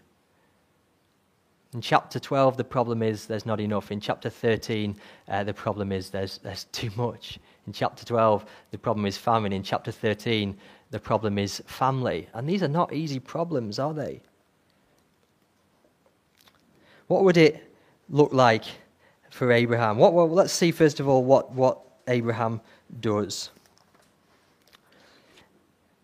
In 1.73 1.81
chapter 1.81 2.19
12, 2.19 2.57
the 2.57 2.63
problem 2.63 3.01
is 3.01 3.25
there's 3.25 3.45
not 3.45 3.59
enough. 3.59 3.91
In 3.91 3.99
chapter 3.99 4.29
13, 4.29 4.95
uh, 5.27 5.43
the 5.43 5.53
problem 5.53 5.91
is 5.91 6.11
there's, 6.11 6.37
there's 6.39 6.65
too 6.65 6.91
much. 6.95 7.39
In 7.65 7.73
chapter 7.73 8.05
12, 8.05 8.45
the 8.71 8.77
problem 8.77 9.05
is 9.07 9.17
famine. 9.17 9.53
In 9.53 9.63
chapter 9.63 9.91
13, 9.91 10.55
the 10.91 10.99
problem 10.99 11.39
is 11.39 11.63
family. 11.65 12.27
And 12.33 12.47
these 12.47 12.61
are 12.61 12.67
not 12.67 12.93
easy 12.93 13.19
problems, 13.19 13.79
are 13.79 13.93
they? 13.93 14.21
What 17.07 17.23
would 17.23 17.37
it 17.37 17.73
look 18.09 18.33
like 18.33 18.65
for 19.33 19.51
Abraham? 19.51 19.97
What, 19.97 20.13
well, 20.13 20.29
let's 20.29 20.53
see, 20.53 20.71
first 20.71 20.99
of 20.99 21.07
all, 21.07 21.23
what, 21.23 21.51
what 21.51 21.79
Abraham 22.07 22.61
does. 22.99 23.49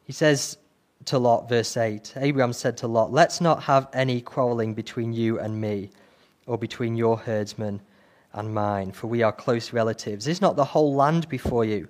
He 0.06 0.14
says, 0.14 0.58
to 1.06 1.18
Lot, 1.18 1.50
verse 1.50 1.78
8 1.78 2.14
Abraham 2.18 2.54
said 2.54 2.78
to 2.78 2.88
Lot, 2.88 3.12
Let's 3.12 3.42
not 3.42 3.64
have 3.64 3.88
any 3.94 4.22
quarreling 4.22 4.74
between 4.74 5.14
you 5.14 5.40
and 5.40 5.60
me, 5.60 5.90
or 6.46 6.58
between 6.58 6.96
your 6.96 7.18
herdsmen 7.18 7.82
and 8.34 8.54
mine, 8.54 8.92
for 8.92 9.08
we 9.08 9.24
are 9.24 9.32
close 9.32 9.74
relatives. 9.74 10.28
Is 10.28 10.42
not 10.42 10.56
the 10.56 10.66
whole 10.66 10.94
land 10.94 11.28
before 11.30 11.66
you? 11.66 11.88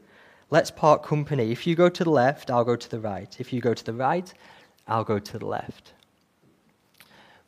Let's 0.51 0.71
part 0.71 1.03
company. 1.03 1.51
If 1.51 1.67
you 1.67 1.75
go 1.75 1.89
to 1.89 2.03
the 2.03 2.09
left, 2.09 2.49
I'll 2.49 2.63
go 2.63 2.75
to 2.75 2.89
the 2.89 2.99
right. 2.99 3.35
If 3.39 3.51
you 3.51 3.61
go 3.61 3.73
to 3.73 3.83
the 3.83 3.93
right, 3.93 4.33
I'll 4.87 5.03
go 5.03 5.19
to 5.19 5.37
the 5.37 5.45
left. 5.45 5.93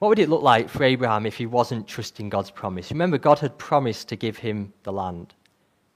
What 0.01 0.09
would 0.09 0.17
it 0.17 0.29
look 0.29 0.41
like 0.41 0.67
for 0.67 0.83
Abraham 0.83 1.27
if 1.27 1.37
he 1.37 1.45
wasn't 1.45 1.87
trusting 1.87 2.29
God's 2.29 2.49
promise? 2.49 2.89
Remember, 2.89 3.19
God 3.19 3.37
had 3.37 3.55
promised 3.59 4.09
to 4.09 4.15
give 4.15 4.35
him 4.35 4.73
the 4.81 4.91
land. 4.91 5.35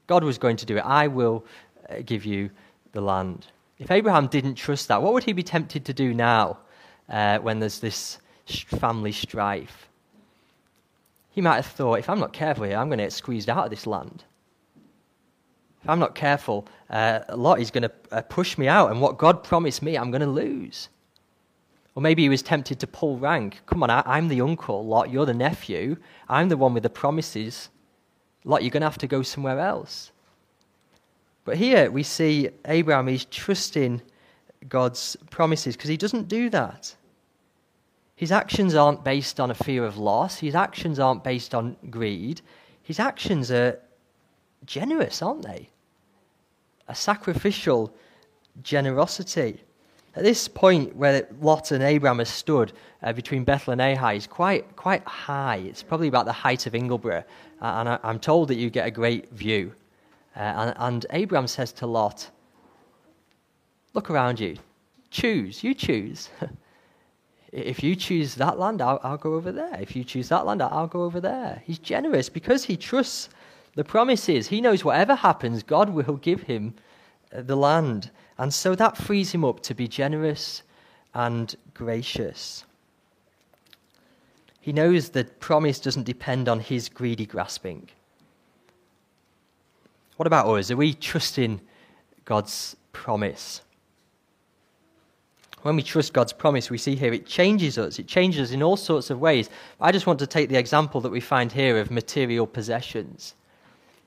God 0.06 0.22
was 0.22 0.38
going 0.38 0.56
to 0.58 0.64
do 0.64 0.76
it. 0.76 0.84
I 0.86 1.08
will 1.08 1.44
uh, 1.90 2.02
give 2.04 2.24
you 2.24 2.50
the 2.92 3.00
land. 3.00 3.48
If 3.80 3.90
Abraham 3.90 4.28
didn't 4.28 4.54
trust 4.54 4.86
that, 4.86 5.02
what 5.02 5.12
would 5.12 5.24
he 5.24 5.32
be 5.32 5.42
tempted 5.42 5.84
to 5.86 5.92
do 5.92 6.14
now 6.14 6.58
uh, 7.08 7.38
when 7.38 7.58
there's 7.58 7.80
this 7.80 8.18
family 8.46 9.10
strife? 9.10 9.88
He 11.32 11.40
might 11.40 11.56
have 11.56 11.66
thought, 11.66 11.98
if 11.98 12.08
I'm 12.08 12.20
not 12.20 12.32
careful 12.32 12.62
here, 12.62 12.76
I'm 12.76 12.86
going 12.86 12.98
to 12.98 13.06
get 13.06 13.12
squeezed 13.12 13.50
out 13.50 13.64
of 13.64 13.70
this 13.70 13.88
land. 13.88 14.22
If 15.82 15.90
I'm 15.90 15.98
not 15.98 16.14
careful, 16.14 16.68
uh, 16.90 17.22
Lot 17.34 17.58
is 17.58 17.72
going 17.72 17.82
to 17.82 17.92
uh, 18.12 18.22
push 18.22 18.56
me 18.56 18.68
out, 18.68 18.92
and 18.92 19.00
what 19.00 19.18
God 19.18 19.42
promised 19.42 19.82
me, 19.82 19.98
I'm 19.98 20.12
going 20.12 20.20
to 20.20 20.28
lose. 20.28 20.90
Or 21.96 22.02
maybe 22.02 22.22
he 22.22 22.28
was 22.28 22.42
tempted 22.42 22.78
to 22.80 22.86
pull 22.86 23.18
rank. 23.18 23.62
Come 23.64 23.82
on, 23.82 23.88
I, 23.88 24.18
am 24.18 24.28
the 24.28 24.42
uncle, 24.42 24.86
Lot, 24.86 25.10
you're 25.10 25.24
the 25.24 25.32
nephew. 25.32 25.96
I'm 26.28 26.50
the 26.50 26.56
one 26.56 26.74
with 26.74 26.82
the 26.82 26.90
promises. 26.90 27.70
Lot, 28.44 28.62
you're 28.62 28.70
going 28.70 28.82
to 28.82 28.86
have 28.86 28.98
to 28.98 29.06
go 29.06 29.22
somewhere 29.22 29.58
else. 29.58 30.12
But 31.44 31.56
here 31.56 31.90
we 31.90 32.02
see 32.02 32.50
Abraham, 32.66 33.06
he's 33.06 33.24
trusting 33.24 34.02
God's 34.68 35.16
promises 35.30 35.74
because 35.74 35.88
he 35.88 35.96
doesn't 35.96 36.28
do 36.28 36.50
that. 36.50 36.94
His 38.14 38.30
actions 38.30 38.74
aren't 38.74 39.02
based 39.02 39.40
on 39.40 39.50
a 39.50 39.54
fear 39.54 39.84
of 39.84 39.96
loss, 39.96 40.36
his 40.38 40.54
actions 40.54 40.98
aren't 40.98 41.24
based 41.24 41.54
on 41.54 41.76
greed. 41.88 42.42
His 42.82 43.00
actions 43.00 43.50
are 43.50 43.80
generous, 44.66 45.22
aren't 45.22 45.42
they? 45.42 45.70
A 46.88 46.94
sacrificial 46.94 47.94
generosity. 48.62 49.62
At 50.16 50.22
this 50.22 50.48
point 50.48 50.96
where 50.96 51.28
Lot 51.42 51.72
and 51.72 51.82
Abraham 51.82 52.20
are 52.20 52.24
stood 52.24 52.72
uh, 53.02 53.12
between 53.12 53.44
Bethel 53.44 53.72
and 53.72 53.82
Ai 53.82 54.14
is 54.14 54.26
quite, 54.26 54.74
quite 54.74 55.06
high. 55.06 55.56
It's 55.56 55.82
probably 55.82 56.08
about 56.08 56.24
the 56.24 56.32
height 56.32 56.66
of 56.66 56.72
Ingleborough. 56.72 57.24
Uh, 57.60 57.64
and 57.64 57.88
I, 57.90 57.98
I'm 58.02 58.18
told 58.18 58.48
that 58.48 58.56
you 58.56 58.70
get 58.70 58.86
a 58.86 58.90
great 58.90 59.30
view. 59.32 59.74
Uh, 60.34 60.40
and, 60.40 60.74
and 60.78 61.06
Abraham 61.10 61.46
says 61.46 61.70
to 61.74 61.86
Lot, 61.86 62.30
Look 63.92 64.10
around 64.10 64.40
you. 64.40 64.56
Choose. 65.10 65.62
You 65.62 65.74
choose. 65.74 66.28
if 67.52 67.82
you 67.82 67.94
choose 67.94 68.34
that 68.36 68.58
land, 68.58 68.82
I'll, 68.82 69.00
I'll, 69.02 69.16
go 69.16 69.34
over 69.34 69.52
there. 69.52 69.74
If 69.80 69.96
you 69.96 70.04
choose 70.04 70.28
that 70.30 70.44
land, 70.46 70.62
I'll 70.62 70.86
go 70.86 71.04
over 71.04 71.20
there. 71.20 71.62
He's 71.64 71.78
generous 71.78 72.28
because 72.28 72.64
he 72.64 72.76
trusts 72.76 73.30
the 73.74 73.84
promises. 73.84 74.48
He 74.48 74.60
knows 74.60 74.84
whatever 74.84 75.14
happens, 75.14 75.62
God 75.62 75.90
will 75.90 76.16
give 76.16 76.42
him 76.42 76.74
the 77.42 77.56
land. 77.56 78.10
And 78.38 78.52
so 78.52 78.74
that 78.74 78.96
frees 78.96 79.32
him 79.32 79.44
up 79.44 79.60
to 79.60 79.74
be 79.74 79.88
generous 79.88 80.62
and 81.14 81.54
gracious. 81.74 82.64
He 84.60 84.72
knows 84.72 85.10
that 85.10 85.38
promise 85.40 85.78
doesn't 85.78 86.04
depend 86.04 86.48
on 86.48 86.60
his 86.60 86.88
greedy 86.88 87.24
grasping. 87.26 87.88
What 90.16 90.26
about 90.26 90.48
us? 90.48 90.70
Are 90.70 90.76
we 90.76 90.94
trusting 90.94 91.60
God's 92.24 92.76
promise? 92.92 93.62
When 95.62 95.76
we 95.76 95.82
trust 95.82 96.12
God's 96.12 96.32
promise, 96.32 96.70
we 96.70 96.78
see 96.78 96.94
here 96.94 97.12
it 97.12 97.26
changes 97.26 97.76
us. 97.76 97.98
It 97.98 98.06
changes 98.06 98.50
us 98.50 98.54
in 98.54 98.62
all 98.62 98.76
sorts 98.76 99.10
of 99.10 99.20
ways. 99.20 99.50
I 99.80 99.92
just 99.92 100.06
want 100.06 100.18
to 100.20 100.26
take 100.26 100.48
the 100.48 100.58
example 100.58 101.00
that 101.00 101.10
we 101.10 101.20
find 101.20 101.50
here 101.50 101.78
of 101.78 101.90
material 101.90 102.46
possessions. 102.46 103.34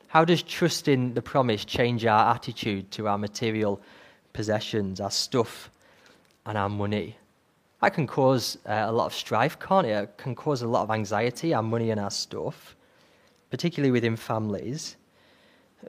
How 0.10 0.26
does 0.26 0.42
trusting 0.42 1.14
the 1.14 1.22
promise 1.22 1.64
change 1.64 2.04
our 2.04 2.34
attitude 2.34 2.90
to 2.92 3.08
our 3.08 3.18
material 3.20 3.80
possessions, 4.34 5.00
our 5.00 5.12
stuff, 5.12 5.70
and 6.48 6.58
our 6.58 6.68
money? 6.68 7.16
That 7.82 7.94
can 7.94 8.08
cause 8.08 8.58
uh, 8.66 8.86
a 8.88 8.92
lot 8.92 9.06
of 9.06 9.14
strife, 9.14 9.60
can't 9.60 9.86
it? 9.86 9.92
It 9.92 10.18
can 10.18 10.34
cause 10.34 10.64
a 10.64 10.68
lot 10.68 10.82
of 10.82 10.90
anxiety, 10.90 11.54
our 11.54 11.62
money 11.62 11.92
and 11.92 12.00
our 12.00 12.10
stuff, 12.10 12.76
particularly 13.52 13.92
within 13.92 14.16
families. 14.16 14.96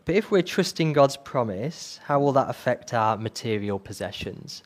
But 0.04 0.14
if 0.14 0.30
we're 0.30 0.42
trusting 0.42 0.92
God's 0.92 1.16
promise, 1.16 1.98
how 2.04 2.20
will 2.20 2.32
that 2.32 2.50
affect 2.50 2.92
our 2.92 3.16
material 3.16 3.78
possessions? 3.78 4.62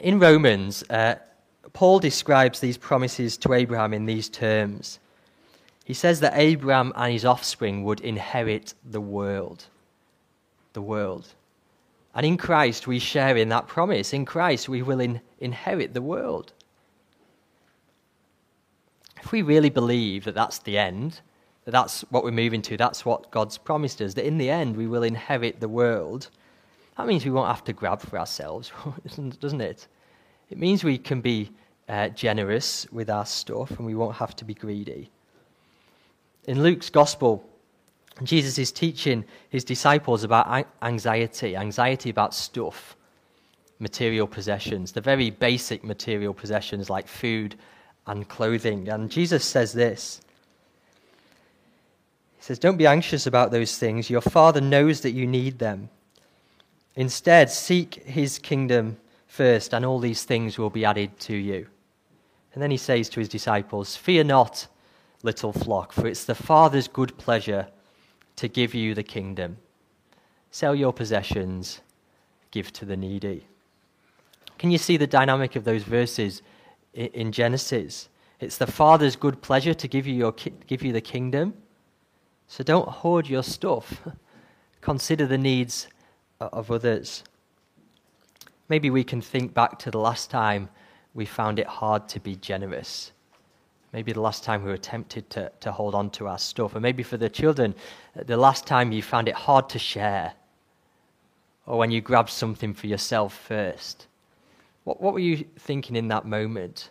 In 0.00 0.18
Romans, 0.18 0.84
uh, 0.88 1.16
Paul 1.74 1.98
describes 1.98 2.60
these 2.60 2.78
promises 2.78 3.36
to 3.38 3.52
Abraham 3.52 3.92
in 3.92 4.06
these 4.06 4.30
terms. 4.30 5.00
He 5.88 5.94
says 5.94 6.20
that 6.20 6.36
Abraham 6.36 6.92
and 6.96 7.10
his 7.10 7.24
offspring 7.24 7.82
would 7.84 8.02
inherit 8.02 8.74
the 8.84 9.00
world. 9.00 9.64
The 10.74 10.82
world. 10.82 11.28
And 12.14 12.26
in 12.26 12.36
Christ, 12.36 12.86
we 12.86 12.98
share 12.98 13.38
in 13.38 13.48
that 13.48 13.68
promise. 13.68 14.12
In 14.12 14.26
Christ, 14.26 14.68
we 14.68 14.82
will 14.82 15.00
in, 15.00 15.22
inherit 15.40 15.94
the 15.94 16.02
world. 16.02 16.52
If 19.22 19.32
we 19.32 19.40
really 19.40 19.70
believe 19.70 20.24
that 20.24 20.34
that's 20.34 20.58
the 20.58 20.76
end, 20.76 21.22
that 21.64 21.70
that's 21.70 22.02
what 22.10 22.22
we're 22.22 22.32
moving 22.32 22.60
to, 22.62 22.76
that's 22.76 23.06
what 23.06 23.30
God's 23.30 23.56
promised 23.56 24.02
us, 24.02 24.12
that 24.12 24.26
in 24.26 24.36
the 24.36 24.50
end 24.50 24.76
we 24.76 24.86
will 24.86 25.04
inherit 25.04 25.58
the 25.58 25.70
world, 25.70 26.28
that 26.98 27.06
means 27.06 27.24
we 27.24 27.30
won't 27.30 27.48
have 27.48 27.64
to 27.64 27.72
grab 27.72 28.02
for 28.02 28.18
ourselves, 28.18 28.72
doesn't 29.40 29.62
it? 29.62 29.88
It 30.50 30.58
means 30.58 30.84
we 30.84 30.98
can 30.98 31.22
be 31.22 31.50
uh, 31.88 32.10
generous 32.10 32.86
with 32.92 33.08
our 33.08 33.24
stuff 33.24 33.70
and 33.70 33.86
we 33.86 33.94
won't 33.94 34.16
have 34.16 34.36
to 34.36 34.44
be 34.44 34.52
greedy. 34.52 35.10
In 36.48 36.62
Luke's 36.62 36.88
Gospel, 36.88 37.46
Jesus 38.22 38.58
is 38.58 38.72
teaching 38.72 39.26
his 39.50 39.64
disciples 39.64 40.24
about 40.24 40.66
anxiety, 40.80 41.54
anxiety 41.54 42.08
about 42.08 42.32
stuff, 42.32 42.96
material 43.78 44.26
possessions, 44.26 44.92
the 44.92 45.02
very 45.02 45.28
basic 45.28 45.84
material 45.84 46.32
possessions 46.32 46.88
like 46.88 47.06
food 47.06 47.54
and 48.06 48.26
clothing. 48.30 48.88
And 48.88 49.10
Jesus 49.10 49.44
says 49.44 49.74
this 49.74 50.22
he 52.38 52.42
says, 52.42 52.58
Don't 52.58 52.78
be 52.78 52.86
anxious 52.86 53.26
about 53.26 53.50
those 53.50 53.76
things. 53.76 54.08
Your 54.08 54.22
Father 54.22 54.62
knows 54.62 55.02
that 55.02 55.10
you 55.10 55.26
need 55.26 55.58
them. 55.58 55.90
Instead, 56.96 57.50
seek 57.50 57.96
his 58.04 58.38
kingdom 58.38 58.96
first, 59.26 59.74
and 59.74 59.84
all 59.84 59.98
these 59.98 60.24
things 60.24 60.56
will 60.56 60.70
be 60.70 60.86
added 60.86 61.20
to 61.20 61.36
you. 61.36 61.66
And 62.54 62.62
then 62.62 62.70
he 62.70 62.78
says 62.78 63.10
to 63.10 63.20
his 63.20 63.28
disciples, 63.28 63.96
Fear 63.96 64.24
not, 64.24 64.66
little 65.22 65.52
flock, 65.52 65.92
for 65.92 66.06
it's 66.06 66.24
the 66.24 66.34
Father's 66.34 66.88
good 66.88 67.16
pleasure 67.18 67.68
to 68.36 68.48
give 68.48 68.74
you 68.74 68.94
the 68.94 69.02
kingdom. 69.02 69.58
Sell 70.50 70.74
your 70.74 70.92
possessions, 70.92 71.80
give 72.50 72.72
to 72.72 72.84
the 72.84 72.96
needy. 72.96 73.46
Can 74.58 74.70
you 74.70 74.78
see 74.78 74.96
the 74.96 75.06
dynamic 75.06 75.56
of 75.56 75.64
those 75.64 75.82
verses 75.82 76.42
in 76.94 77.32
Genesis? 77.32 78.08
It's 78.40 78.58
the 78.58 78.66
Father's 78.66 79.16
good 79.16 79.42
pleasure 79.42 79.74
to 79.74 79.88
give 79.88 80.06
you, 80.06 80.14
your, 80.14 80.32
give 80.66 80.82
you 80.82 80.92
the 80.92 81.00
kingdom. 81.00 81.54
So 82.46 82.64
don't 82.64 82.88
hoard 82.88 83.28
your 83.28 83.42
stuff. 83.42 84.00
Consider 84.80 85.26
the 85.26 85.38
needs 85.38 85.88
of 86.40 86.70
others. 86.70 87.24
Maybe 88.68 88.90
we 88.90 89.04
can 89.04 89.20
think 89.20 89.54
back 89.54 89.78
to 89.80 89.90
the 89.90 89.98
last 89.98 90.30
time 90.30 90.68
we 91.14 91.24
found 91.24 91.58
it 91.58 91.66
hard 91.66 92.08
to 92.10 92.20
be 92.20 92.36
generous. 92.36 93.12
Maybe 93.92 94.12
the 94.12 94.20
last 94.20 94.44
time 94.44 94.62
we 94.62 94.70
were 94.70 94.76
tempted 94.76 95.30
to, 95.30 95.50
to 95.60 95.72
hold 95.72 95.94
on 95.94 96.10
to 96.10 96.28
our 96.28 96.38
stuff. 96.38 96.74
Or 96.74 96.80
maybe 96.80 97.02
for 97.02 97.16
the 97.16 97.28
children, 97.28 97.74
uh, 98.18 98.24
the 98.24 98.36
last 98.36 98.66
time 98.66 98.92
you 98.92 99.02
found 99.02 99.28
it 99.28 99.34
hard 99.34 99.68
to 99.70 99.78
share. 99.78 100.32
Or 101.66 101.78
when 101.78 101.90
you 101.90 102.00
grabbed 102.00 102.30
something 102.30 102.74
for 102.74 102.86
yourself 102.86 103.34
first. 103.34 104.06
What, 104.84 105.00
what 105.00 105.14
were 105.14 105.20
you 105.20 105.44
thinking 105.58 105.96
in 105.96 106.08
that 106.08 106.26
moment? 106.26 106.90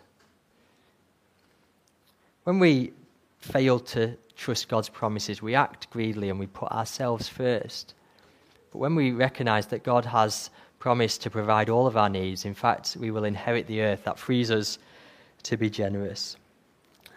When 2.44 2.58
we 2.58 2.92
fail 3.38 3.78
to 3.80 4.16
trust 4.36 4.68
God's 4.68 4.88
promises, 4.88 5.40
we 5.42 5.54
act 5.54 5.90
greedily 5.90 6.30
and 6.30 6.38
we 6.38 6.46
put 6.46 6.70
ourselves 6.72 7.28
first. 7.28 7.94
But 8.72 8.78
when 8.78 8.94
we 8.94 9.12
recognize 9.12 9.66
that 9.66 9.82
God 9.82 10.04
has 10.04 10.50
promised 10.78 11.22
to 11.22 11.30
provide 11.30 11.68
all 11.68 11.86
of 11.86 11.96
our 11.96 12.08
needs, 12.08 12.44
in 12.44 12.54
fact, 12.54 12.96
we 12.98 13.10
will 13.10 13.24
inherit 13.24 13.66
the 13.66 13.82
earth, 13.82 14.04
that 14.04 14.18
frees 14.18 14.50
us 14.50 14.78
to 15.44 15.56
be 15.56 15.70
generous. 15.70 16.36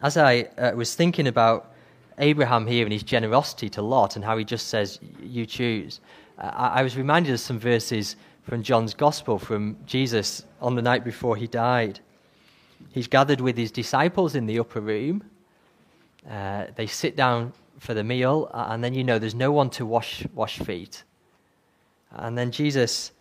As 0.01 0.17
I 0.17 0.41
uh, 0.57 0.71
was 0.75 0.95
thinking 0.95 1.27
about 1.27 1.73
Abraham 2.17 2.65
here 2.65 2.85
and 2.85 2.93
his 2.93 3.03
generosity 3.03 3.69
to 3.69 3.81
Lot 3.81 4.15
and 4.15 4.25
how 4.25 4.37
he 4.37 4.43
just 4.43 4.67
says, 4.67 4.99
You 5.21 5.45
choose, 5.45 6.01
uh, 6.39 6.47
I 6.47 6.81
was 6.81 6.97
reminded 6.97 7.33
of 7.33 7.39
some 7.39 7.59
verses 7.59 8.15
from 8.43 8.63
John's 8.63 8.95
Gospel 8.95 9.37
from 9.37 9.77
Jesus 9.85 10.43
on 10.59 10.75
the 10.75 10.81
night 10.81 11.03
before 11.03 11.35
he 11.35 11.45
died. 11.45 11.99
He's 12.91 13.07
gathered 13.07 13.41
with 13.41 13.55
his 13.55 13.71
disciples 13.71 14.33
in 14.33 14.47
the 14.47 14.59
upper 14.59 14.81
room. 14.81 15.23
Uh, 16.29 16.65
they 16.75 16.87
sit 16.87 17.15
down 17.15 17.53
for 17.77 17.93
the 17.93 18.03
meal, 18.03 18.49
and 18.53 18.83
then 18.83 18.93
you 18.93 19.03
know 19.03 19.19
there's 19.19 19.35
no 19.35 19.51
one 19.51 19.69
to 19.71 19.85
wash, 19.85 20.25
wash 20.33 20.59
feet. 20.59 21.03
And 22.11 22.37
then 22.37 22.51
Jesus, 22.51 23.11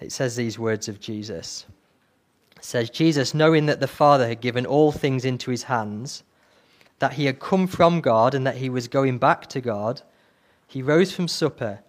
it 0.00 0.12
says 0.12 0.34
these 0.34 0.58
words 0.58 0.88
of 0.88 0.98
Jesus. 0.98 1.66
Says, 2.64 2.90
Jesus, 2.90 3.34
knowing 3.34 3.66
that 3.66 3.80
the 3.80 3.88
Father 3.88 4.28
had 4.28 4.40
given 4.40 4.66
all 4.66 4.92
things 4.92 5.24
into 5.24 5.50
his 5.50 5.64
hands, 5.64 6.22
that 7.00 7.14
he 7.14 7.24
had 7.24 7.40
come 7.40 7.66
from 7.66 8.00
God 8.00 8.34
and 8.34 8.46
that 8.46 8.58
he 8.58 8.70
was 8.70 8.86
going 8.86 9.18
back 9.18 9.48
to 9.48 9.60
God, 9.60 10.00
he 10.68 10.80
rose 10.80 11.12
from 11.12 11.26
supper. 11.26 11.80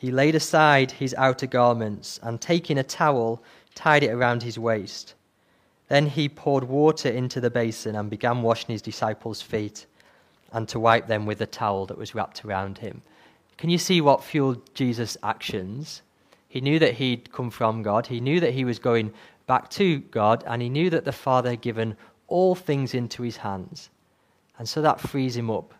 He 0.00 0.10
laid 0.10 0.34
aside 0.34 0.92
his 0.92 1.14
outer 1.18 1.46
garments 1.46 2.18
and, 2.22 2.40
taking 2.40 2.78
a 2.78 2.82
towel, 2.82 3.42
tied 3.74 4.02
it 4.02 4.10
around 4.10 4.42
his 4.42 4.58
waist. 4.58 5.14
Then 5.88 6.06
he 6.06 6.26
poured 6.26 6.64
water 6.64 7.10
into 7.10 7.38
the 7.38 7.50
basin 7.50 7.94
and 7.94 8.08
began 8.08 8.40
washing 8.40 8.72
his 8.72 8.82
disciples' 8.82 9.42
feet 9.42 9.84
and 10.52 10.66
to 10.68 10.80
wipe 10.80 11.06
them 11.06 11.26
with 11.26 11.36
the 11.36 11.46
towel 11.46 11.84
that 11.84 11.98
was 11.98 12.14
wrapped 12.14 12.46
around 12.46 12.78
him. 12.78 13.02
Can 13.58 13.68
you 13.68 13.78
see 13.78 14.00
what 14.00 14.24
fueled 14.24 14.74
Jesus' 14.74 15.18
actions? 15.22 16.00
He 16.48 16.62
knew 16.62 16.78
that 16.78 16.94
he'd 16.94 17.30
come 17.30 17.50
from 17.50 17.82
God, 17.82 18.06
he 18.06 18.20
knew 18.20 18.40
that 18.40 18.54
he 18.54 18.64
was 18.64 18.78
going 18.78 19.12
back 19.48 19.68
to 19.70 19.98
God, 19.98 20.44
and 20.46 20.62
he 20.62 20.68
knew 20.68 20.90
that 20.90 21.04
the 21.04 21.10
Father 21.10 21.50
had 21.50 21.60
given 21.60 21.96
all 22.28 22.54
things 22.54 22.94
into 22.94 23.22
his 23.22 23.38
hands. 23.38 23.90
And 24.58 24.68
so 24.68 24.80
that 24.82 25.00
frees 25.00 25.36
him 25.36 25.50
up 25.50 25.74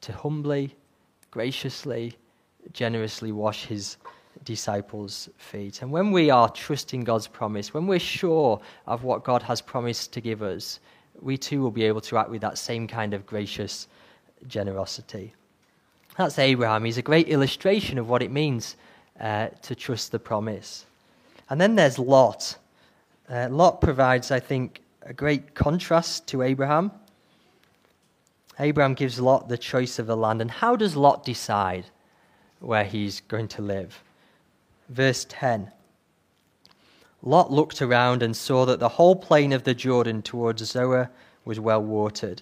to 0.00 0.12
humbly, 0.12 0.74
graciously, 1.30 2.16
generously 2.72 3.32
wash 3.32 3.66
his 3.66 3.98
disciples' 4.44 5.28
feet. 5.36 5.82
And 5.82 5.90
when 5.90 6.12
we 6.12 6.30
are 6.30 6.48
trusting 6.48 7.04
God's 7.04 7.26
promise, 7.26 7.74
when 7.74 7.86
we're 7.86 7.98
sure 7.98 8.60
of 8.86 9.04
what 9.04 9.24
God 9.24 9.42
has 9.42 9.60
promised 9.60 10.12
to 10.12 10.20
give 10.20 10.42
us, 10.42 10.80
we 11.20 11.36
too 11.36 11.60
will 11.60 11.70
be 11.70 11.84
able 11.84 12.00
to 12.02 12.18
act 12.18 12.30
with 12.30 12.40
that 12.40 12.58
same 12.58 12.86
kind 12.86 13.14
of 13.14 13.26
gracious 13.26 13.88
generosity. 14.46 15.34
That's 16.16 16.38
Abraham. 16.38 16.84
He's 16.84 16.98
a 16.98 17.02
great 17.02 17.28
illustration 17.28 17.98
of 17.98 18.08
what 18.08 18.22
it 18.22 18.30
means 18.30 18.76
uh, 19.20 19.48
to 19.62 19.74
trust 19.74 20.12
the 20.12 20.18
promise. 20.18 20.86
And 21.52 21.60
then 21.60 21.74
there's 21.74 21.98
Lot. 21.98 22.56
Uh, 23.28 23.46
Lot 23.50 23.82
provides, 23.82 24.30
I 24.30 24.40
think, 24.40 24.80
a 25.02 25.12
great 25.12 25.54
contrast 25.54 26.26
to 26.28 26.40
Abraham. 26.40 26.90
Abraham 28.58 28.94
gives 28.94 29.20
Lot 29.20 29.50
the 29.50 29.58
choice 29.58 29.98
of 29.98 30.06
the 30.06 30.16
land. 30.16 30.40
And 30.40 30.50
how 30.50 30.76
does 30.76 30.96
Lot 30.96 31.26
decide 31.26 31.84
where 32.60 32.84
he's 32.84 33.20
going 33.20 33.48
to 33.48 33.60
live? 33.60 34.02
Verse 34.88 35.26
10 35.28 35.70
Lot 37.22 37.52
looked 37.52 37.82
around 37.82 38.22
and 38.22 38.34
saw 38.34 38.64
that 38.64 38.80
the 38.80 38.88
whole 38.88 39.14
plain 39.14 39.52
of 39.52 39.64
the 39.64 39.74
Jordan 39.74 40.22
towards 40.22 40.64
Zoar 40.64 41.10
was 41.44 41.60
well 41.60 41.82
watered, 41.82 42.40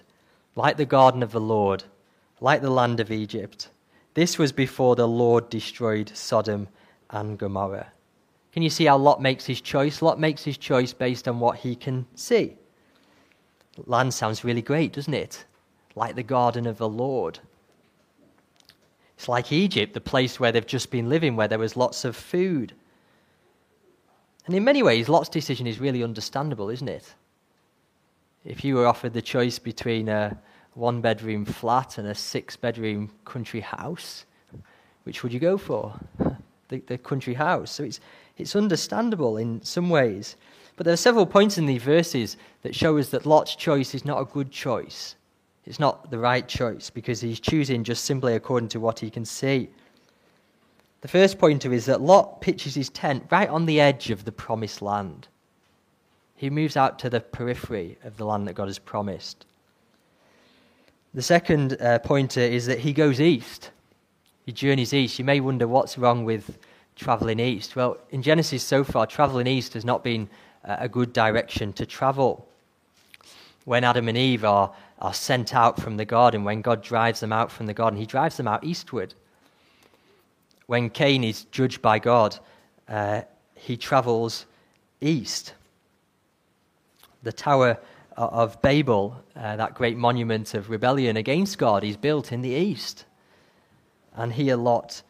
like 0.55 0.77
the 0.77 0.85
garden 0.85 1.21
of 1.21 1.33
the 1.33 1.41
Lord, 1.41 1.83
like 2.39 2.61
the 2.61 2.69
land 2.69 3.01
of 3.01 3.11
Egypt. 3.11 3.67
This 4.13 4.37
was 4.37 4.53
before 4.53 4.95
the 4.95 5.05
Lord 5.05 5.49
destroyed 5.49 6.13
Sodom 6.15 6.69
and 7.09 7.37
Gomorrah. 7.37 7.91
Can 8.51 8.63
you 8.63 8.69
see 8.69 8.85
how 8.85 8.97
Lot 8.97 9.21
makes 9.21 9.45
his 9.45 9.61
choice? 9.61 10.01
Lot 10.01 10.19
makes 10.19 10.43
his 10.43 10.57
choice 10.57 10.93
based 10.93 11.27
on 11.27 11.39
what 11.39 11.57
he 11.57 11.75
can 11.75 12.05
see. 12.15 12.55
Land 13.85 14.13
sounds 14.13 14.43
really 14.43 14.61
great, 14.61 14.93
doesn't 14.93 15.13
it? 15.13 15.45
Like 15.95 16.15
the 16.15 16.23
garden 16.23 16.67
of 16.67 16.77
the 16.77 16.89
Lord. 16.89 17.39
It's 19.15 19.29
like 19.29 19.51
Egypt, 19.51 19.93
the 19.93 20.01
place 20.01 20.39
where 20.39 20.51
they've 20.51 20.65
just 20.65 20.91
been 20.91 21.07
living, 21.07 21.35
where 21.35 21.47
there 21.47 21.59
was 21.59 21.77
lots 21.77 22.05
of 22.05 22.15
food. 22.15 22.73
And 24.45 24.55
in 24.55 24.63
many 24.63 24.83
ways, 24.83 25.07
Lot's 25.07 25.29
decision 25.29 25.67
is 25.67 25.79
really 25.79 26.03
understandable, 26.03 26.69
isn't 26.69 26.89
it? 26.89 27.13
If 28.43 28.63
you 28.65 28.75
were 28.75 28.87
offered 28.87 29.13
the 29.13 29.21
choice 29.21 29.59
between 29.59 30.09
a 30.09 30.37
one 30.73 31.01
bedroom 31.01 31.45
flat 31.45 31.97
and 31.97 32.07
a 32.07 32.15
six 32.15 32.55
bedroom 32.55 33.11
country 33.23 33.59
house, 33.59 34.25
which 35.03 35.21
would 35.21 35.31
you 35.31 35.39
go 35.39 35.57
for? 35.57 35.93
The, 36.71 36.79
the 36.87 36.97
country 36.97 37.35
house. 37.35 37.69
So 37.69 37.83
it's, 37.83 37.99
it's 38.37 38.55
understandable 38.55 39.37
in 39.37 39.61
some 39.61 39.89
ways. 39.89 40.35
But 40.75 40.85
there 40.85 40.93
are 40.93 40.97
several 40.97 41.27
points 41.27 41.59
in 41.59 41.67
these 41.67 41.83
verses 41.83 42.37
that 42.63 42.73
show 42.73 42.97
us 42.97 43.09
that 43.09 43.27
Lot's 43.27 43.55
choice 43.55 43.93
is 43.93 44.05
not 44.05 44.19
a 44.19 44.25
good 44.25 44.49
choice. 44.49 45.15
It's 45.65 45.79
not 45.79 46.09
the 46.09 46.17
right 46.17 46.47
choice 46.47 46.89
because 46.89 47.21
he's 47.21 47.39
choosing 47.39 47.83
just 47.83 48.05
simply 48.05 48.33
according 48.33 48.69
to 48.69 48.79
what 48.79 48.97
he 48.97 49.11
can 49.11 49.25
see. 49.25 49.69
The 51.01 51.07
first 51.07 51.37
pointer 51.37 51.71
is 51.71 51.85
that 51.85 52.01
Lot 52.01 52.41
pitches 52.41 52.73
his 52.73 52.89
tent 52.89 53.25
right 53.29 53.49
on 53.49 53.65
the 53.65 53.79
edge 53.79 54.09
of 54.09 54.25
the 54.25 54.31
promised 54.31 54.81
land. 54.81 55.27
He 56.35 56.49
moves 56.49 56.77
out 56.77 56.97
to 56.99 57.09
the 57.09 57.19
periphery 57.19 57.97
of 58.03 58.17
the 58.17 58.25
land 58.25 58.47
that 58.47 58.53
God 58.53 58.67
has 58.67 58.79
promised. 58.79 59.45
The 61.13 61.21
second 61.21 61.79
uh, 61.79 61.99
pointer 61.99 62.39
is 62.39 62.65
that 62.65 62.79
he 62.79 62.93
goes 62.93 63.19
east. 63.19 63.69
He 64.45 64.51
journeys 64.51 64.93
east. 64.93 65.19
You 65.19 65.25
may 65.25 65.39
wonder 65.39 65.67
what's 65.67 65.97
wrong 65.97 66.25
with 66.25 66.57
traveling 66.95 67.39
east. 67.39 67.75
Well, 67.75 67.97
in 68.09 68.21
Genesis 68.21 68.63
so 68.63 68.83
far, 68.83 69.05
traveling 69.05 69.47
east 69.47 69.73
has 69.73 69.85
not 69.85 70.03
been 70.03 70.29
uh, 70.65 70.77
a 70.79 70.89
good 70.89 71.13
direction 71.13 71.73
to 71.73 71.85
travel. 71.85 72.47
When 73.65 73.83
Adam 73.83 74.07
and 74.07 74.17
Eve 74.17 74.43
are 74.43 74.73
are 75.01 75.13
sent 75.13 75.55
out 75.55 75.81
from 75.81 75.97
the 75.97 76.05
garden, 76.05 76.43
when 76.43 76.61
God 76.61 76.83
drives 76.83 77.19
them 77.19 77.33
out 77.33 77.51
from 77.51 77.65
the 77.65 77.73
garden, 77.73 77.99
he 77.99 78.05
drives 78.05 78.37
them 78.37 78.47
out 78.47 78.63
eastward. 78.63 79.15
When 80.67 80.89
Cain 80.89 81.23
is 81.23 81.45
judged 81.45 81.81
by 81.81 81.97
God, 81.99 82.37
uh, 82.87 83.21
he 83.55 83.77
travels 83.77 84.45
east. 85.01 85.53
The 87.23 87.33
Tower 87.33 87.79
of 88.15 88.61
Babel, 88.61 89.23
uh, 89.35 89.55
that 89.55 89.73
great 89.73 89.97
monument 89.97 90.53
of 90.53 90.69
rebellion 90.69 91.17
against 91.17 91.57
God, 91.57 91.83
is 91.83 91.97
built 91.97 92.31
in 92.31 92.41
the 92.41 92.49
east. 92.49 93.05
And 94.15 94.31
here 94.33 94.55
Lot 94.55 95.01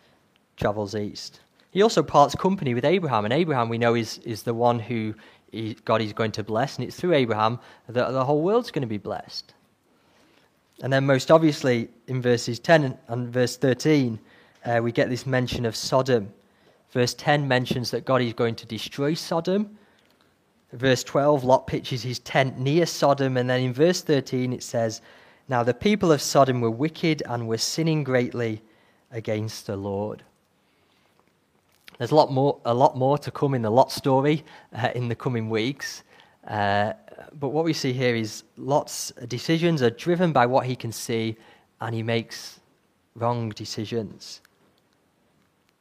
travels 0.57 0.95
east. 0.95 1.39
He 1.71 1.81
also 1.81 2.03
parts 2.03 2.35
company 2.35 2.73
with 2.73 2.85
Abraham, 2.85 3.25
and 3.25 3.33
Abraham, 3.33 3.69
we 3.69 3.77
know, 3.77 3.95
is, 3.95 4.17
is 4.19 4.43
the 4.43 4.53
one 4.53 4.77
who 4.77 5.15
he, 5.51 5.77
God 5.85 6.01
is 6.01 6.13
going 6.13 6.31
to 6.33 6.43
bless, 6.43 6.77
and 6.77 6.85
it's 6.85 6.95
through 6.95 7.13
Abraham 7.13 7.59
that 7.87 8.11
the 8.11 8.25
whole 8.25 8.41
world's 8.41 8.71
going 8.71 8.81
to 8.81 8.87
be 8.87 8.97
blessed. 8.97 9.53
And 10.81 10.91
then, 10.91 11.05
most 11.05 11.29
obviously, 11.29 11.89
in 12.07 12.21
verses 12.21 12.59
10 12.59 12.97
and 13.07 13.29
verse 13.29 13.55
13, 13.57 14.19
uh, 14.65 14.79
we 14.81 14.91
get 14.91 15.09
this 15.09 15.25
mention 15.25 15.65
of 15.65 15.75
Sodom. 15.75 16.33
Verse 16.91 17.13
10 17.13 17.47
mentions 17.47 17.91
that 17.91 18.05
God 18.05 18.21
is 18.21 18.33
going 18.33 18.55
to 18.55 18.65
destroy 18.65 19.13
Sodom. 19.13 19.77
Verse 20.73 21.03
12, 21.03 21.43
Lot 21.43 21.67
pitches 21.67 22.01
his 22.01 22.19
tent 22.19 22.57
near 22.57 22.85
Sodom. 22.85 23.37
And 23.37 23.49
then 23.49 23.61
in 23.61 23.73
verse 23.73 24.01
13, 24.01 24.53
it 24.53 24.63
says, 24.63 25.01
Now 25.47 25.63
the 25.63 25.73
people 25.73 26.11
of 26.11 26.21
Sodom 26.21 26.61
were 26.61 26.71
wicked 26.71 27.21
and 27.27 27.47
were 27.47 27.57
sinning 27.57 28.03
greatly 28.03 28.61
against 29.11 29.67
the 29.67 29.75
Lord. 29.75 30.23
There's 31.97 32.11
a 32.11 32.15
lot 32.15 32.31
more, 32.31 32.59
a 32.65 32.73
lot 32.73 32.97
more 32.97 33.17
to 33.19 33.31
come 33.31 33.53
in 33.53 33.61
the 33.61 33.69
Lot 33.69 33.91
story 33.91 34.43
uh, 34.75 34.89
in 34.95 35.07
the 35.07 35.15
coming 35.15 35.49
weeks. 35.49 36.03
Uh, 36.47 36.93
but 37.39 37.49
what 37.49 37.63
we 37.63 37.73
see 37.73 37.93
here 37.93 38.15
is 38.15 38.43
Lot's 38.57 39.11
decisions 39.27 39.81
are 39.81 39.91
driven 39.91 40.31
by 40.31 40.45
what 40.45 40.65
he 40.65 40.75
can 40.75 40.91
see, 40.91 41.35
and 41.79 41.93
he 41.93 42.01
makes 42.01 42.59
wrong 43.15 43.49
decisions. 43.49 44.41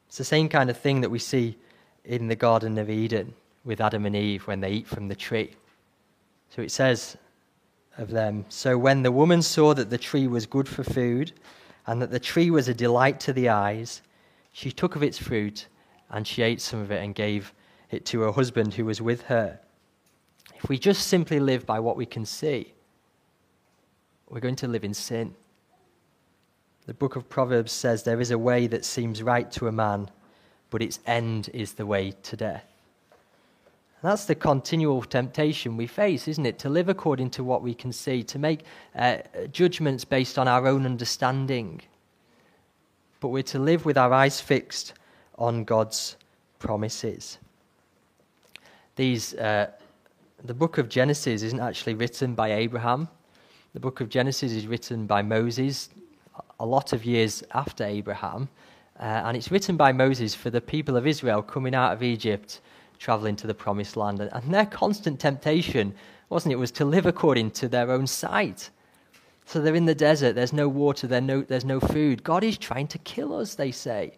It's 0.09 0.19
the 0.19 0.25
same 0.25 0.49
kind 0.49 0.69
of 0.69 0.77
thing 0.77 1.01
that 1.01 1.11
we 1.11 1.19
see 1.19 1.57
in 2.05 2.29
the 2.29 2.37
Garden 2.37 2.77
of 2.79 2.91
Eden 2.91 3.33
with 3.65 3.81
Adam 3.81 4.07
and 4.07 4.17
Eve 4.17 4.47
when 4.47 4.61
they 4.61 4.73
eat 4.73 4.87
from 4.87 5.09
the 5.09 5.15
tree. 5.15 5.53
So 6.51 6.63
it 6.63 6.71
says 6.71 7.17
of 7.99 8.11
them 8.11 8.45
So 8.49 8.77
when 8.77 9.03
the 9.03 9.13
woman 9.13 9.43
saw 9.43 9.75
that 9.75 9.91
the 9.91 9.99
tree 9.99 10.27
was 10.27 10.47
good 10.47 10.69
for 10.69 10.83
food, 10.83 11.33
and 11.87 12.01
that 12.01 12.11
the 12.11 12.21
tree 12.21 12.51
was 12.51 12.69
a 12.69 12.75
delight 12.75 13.21
to 13.21 13.33
the 13.33 13.49
eyes, 13.49 14.03
she 14.53 14.71
took 14.71 14.97
of 14.97 15.03
its 15.03 15.19
fruit, 15.19 15.67
and 16.11 16.27
she 16.27 16.43
ate 16.43 16.61
some 16.61 16.81
of 16.81 16.91
it 16.91 17.03
and 17.03 17.15
gave 17.15 17.53
it 17.91 18.05
to 18.07 18.21
her 18.21 18.33
husband 18.33 18.75
who 18.75 18.85
was 18.85 19.01
with 19.01 19.23
her. 19.23 19.59
If 20.57 20.69
we 20.69 20.79
just 20.79 21.07
simply 21.07 21.41
live 21.41 21.65
by 21.67 21.81
what 21.81 21.97
we 21.97 22.07
can 22.07 22.27
see, 22.27 22.75
we're 24.29 24.41
going 24.41 24.57
to 24.57 24.69
live 24.69 24.85
in 24.85 24.95
sin. 24.95 25.35
The 26.87 26.95
book 26.95 27.17
of 27.17 27.29
Proverbs 27.29 27.73
says 27.73 28.03
there 28.03 28.21
is 28.21 28.31
a 28.31 28.39
way 28.39 28.67
that 28.67 28.85
seems 28.85 29.23
right 29.23 29.51
to 29.53 29.69
a 29.69 29.73
man, 29.73 30.11
but 30.71 30.83
its 30.83 31.01
end 31.07 31.51
is 31.53 31.75
the 31.75 31.87
way 31.87 32.13
to 32.23 32.37
death. 32.37 32.70
That's 34.03 34.25
the 34.25 34.35
continual 34.35 35.03
temptation 35.03 35.77
we 35.77 35.87
face, 35.87 36.27
isn't 36.27 36.47
it? 36.47 36.59
To 36.61 36.71
live 36.71 36.89
according 36.89 37.31
to 37.31 37.45
what 37.45 37.63
we 37.63 37.75
can 37.75 37.93
see, 37.93 38.23
to 38.25 38.39
make 38.39 38.61
uh, 38.97 39.19
judgments 39.53 40.07
based 40.07 40.39
on 40.39 40.49
our 40.49 40.67
own 40.67 40.87
understanding. 40.87 41.83
But 43.21 43.29
we're 43.29 43.43
to 43.45 43.59
live 43.59 43.85
with 43.85 43.99
our 43.99 44.13
eyes 44.13 44.41
fixed 44.41 44.95
on 45.37 45.65
God's 45.65 46.17
promises. 46.59 47.39
These, 48.97 49.35
uh, 49.35 49.71
the 50.45 50.55
book 50.55 50.79
of 50.79 50.89
Genesis 50.89 51.43
isn't 51.43 51.61
actually 51.61 51.95
written 51.95 52.35
by 52.35 52.53
Abraham. 52.53 53.07
The 53.75 53.81
book 53.81 54.01
of 54.01 54.09
Genesis 54.09 54.53
is 54.53 54.67
written 54.67 55.07
by 55.07 55.21
Moses 55.21 55.91
a 56.59 56.65
lot 56.67 56.95
of 56.95 57.05
years 57.05 57.43
after 57.53 57.85
Abraham. 57.85 58.49
Uh, 58.99 59.05
and 59.25 59.37
it's 59.37 59.51
written 59.51 59.77
by 59.77 59.93
Moses 59.93 60.35
for 60.35 60.49
the 60.49 60.61
people 60.61 60.97
of 60.97 61.07
Israel 61.07 61.43
coming 61.43 61.75
out 61.75 61.93
of 61.93 62.03
Egypt 62.03 62.61
traveling 63.01 63.35
to 63.35 63.49
the 63.49 63.55
promised 63.55 63.97
land. 63.97 64.21
And 64.21 64.55
their 64.55 64.67
constant 64.67 65.19
temptation, 65.19 65.95
wasn't 66.29 66.53
it, 66.53 66.57
was 66.57 66.71
to 66.73 66.85
live 66.85 67.07
according 67.07 67.51
to 67.53 67.69
their 67.69 67.91
own 67.91 68.07
sight. 68.07 68.71
So 69.47 69.61
they're 69.61 69.75
in 69.75 69.87
the 69.87 69.95
desert, 69.97 70.35
there's 70.35 70.53
no 70.53 70.69
water, 70.69 71.09
there's 71.09 71.25
no, 71.25 71.41
there's 71.41 71.65
no 71.65 71.81
food. 71.81 72.23
God 72.23 72.45
is 72.45 72.57
trying 72.57 72.87
to 72.89 72.99
kill 72.99 73.35
us, 73.35 73.57
they 73.57 73.73
say. 73.73 74.13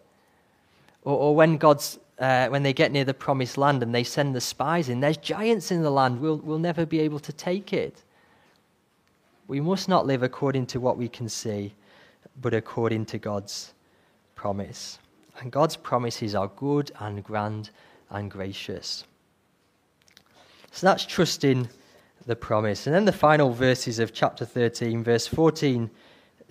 Or, 1.01 1.17
or 1.17 1.35
when 1.35 1.57
God's 1.57 1.97
uh, 2.19 2.47
when 2.49 2.61
they 2.61 2.73
get 2.73 2.91
near 2.91 3.03
the 3.03 3.13
promised 3.13 3.57
land 3.57 3.81
and 3.81 3.93
they 3.93 4.03
send 4.03 4.35
the 4.35 4.41
spies 4.41 4.87
in, 4.87 4.99
there's 4.99 5.17
giants 5.17 5.71
in 5.71 5.81
the 5.81 5.89
land. 5.89 6.21
We'll, 6.21 6.37
we'll 6.37 6.59
never 6.59 6.85
be 6.85 6.99
able 6.99 7.19
to 7.19 7.33
take 7.33 7.73
it. 7.73 8.03
We 9.47 9.59
must 9.59 9.89
not 9.89 10.05
live 10.05 10.21
according 10.21 10.67
to 10.67 10.79
what 10.79 10.95
we 10.95 11.09
can 11.09 11.27
see, 11.27 11.73
but 12.39 12.53
according 12.53 13.07
to 13.07 13.17
God's 13.17 13.73
promise. 14.35 14.99
And 15.39 15.51
God's 15.51 15.75
promises 15.75 16.35
are 16.35 16.49
good 16.55 16.91
and 16.99 17.23
grand 17.23 17.71
and 18.13 18.31
gracious. 18.31 19.03
So 20.71 20.87
that's 20.87 21.05
trusting 21.05 21.67
the 22.25 22.35
promise. 22.35 22.87
And 22.87 22.95
then 22.95 23.05
the 23.05 23.11
final 23.11 23.51
verses 23.51 23.99
of 23.99 24.13
chapter 24.13 24.45
13, 24.45 25.03
verse 25.03 25.27
14 25.27 25.89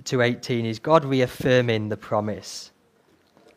to 0.04 0.20
18, 0.20 0.66
is 0.66 0.78
God 0.78 1.04
reaffirming 1.04 1.88
the 1.88 1.96
promise. 1.96 2.70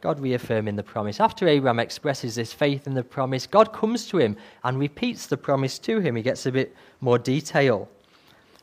God 0.02 0.20
reaffirming 0.20 0.76
the 0.76 0.84
promise. 0.84 1.20
After 1.20 1.48
Abraham 1.48 1.80
expresses 1.80 2.36
this 2.36 2.54
faith 2.54 2.88
in 2.88 2.94
the 2.94 3.04
promise, 3.04 3.48
God 3.48 3.74
comes 3.74 4.08
to 4.08 4.18
him 4.18 4.38
and 4.64 4.80
repeats 4.80 5.28
the 5.28 5.38
promise 5.38 5.80
to 5.80 6.00
him. 6.00 6.16
He 6.16 6.22
gets 6.22 6.46
a 6.46 6.52
bit 6.52 6.76
more 7.02 7.18
detail. 7.18 7.90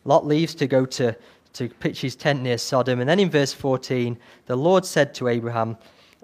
Lot 0.04 0.26
leaves 0.26 0.54
to 0.56 0.66
go 0.66 0.86
to, 0.86 1.16
to 1.54 1.68
pitch 1.68 2.00
his 2.00 2.16
tent 2.16 2.42
near 2.42 2.58
Sodom. 2.58 3.00
And 3.00 3.08
then 3.08 3.20
in 3.20 3.30
verse 3.30 3.52
14, 3.52 4.16
the 4.46 4.56
Lord 4.56 4.84
said 4.84 5.14
to 5.14 5.28
Abraham, 5.28 5.76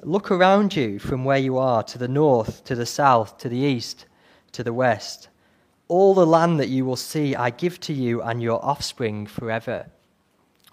Look 0.02 0.30
around 0.30 0.76
you 0.76 1.00
from 1.00 1.24
where 1.24 1.38
you 1.38 1.58
are 1.58 1.82
to 1.82 1.98
the 1.98 2.06
north, 2.06 2.62
to 2.64 2.76
the 2.76 2.87
south, 2.87 3.37
to 3.38 3.48
the 3.48 3.56
east, 3.56 4.06
to 4.52 4.62
the 4.62 4.72
west. 4.72 5.28
All 5.88 6.14
the 6.14 6.26
land 6.26 6.61
that 6.61 6.68
you 6.68 6.84
will 6.84 6.96
see, 6.96 7.34
I 7.34 7.50
give 7.50 7.80
to 7.80 7.92
you 7.92 8.22
and 8.22 8.40
your 8.40 8.64
offspring 8.64 9.26
forever. 9.26 9.87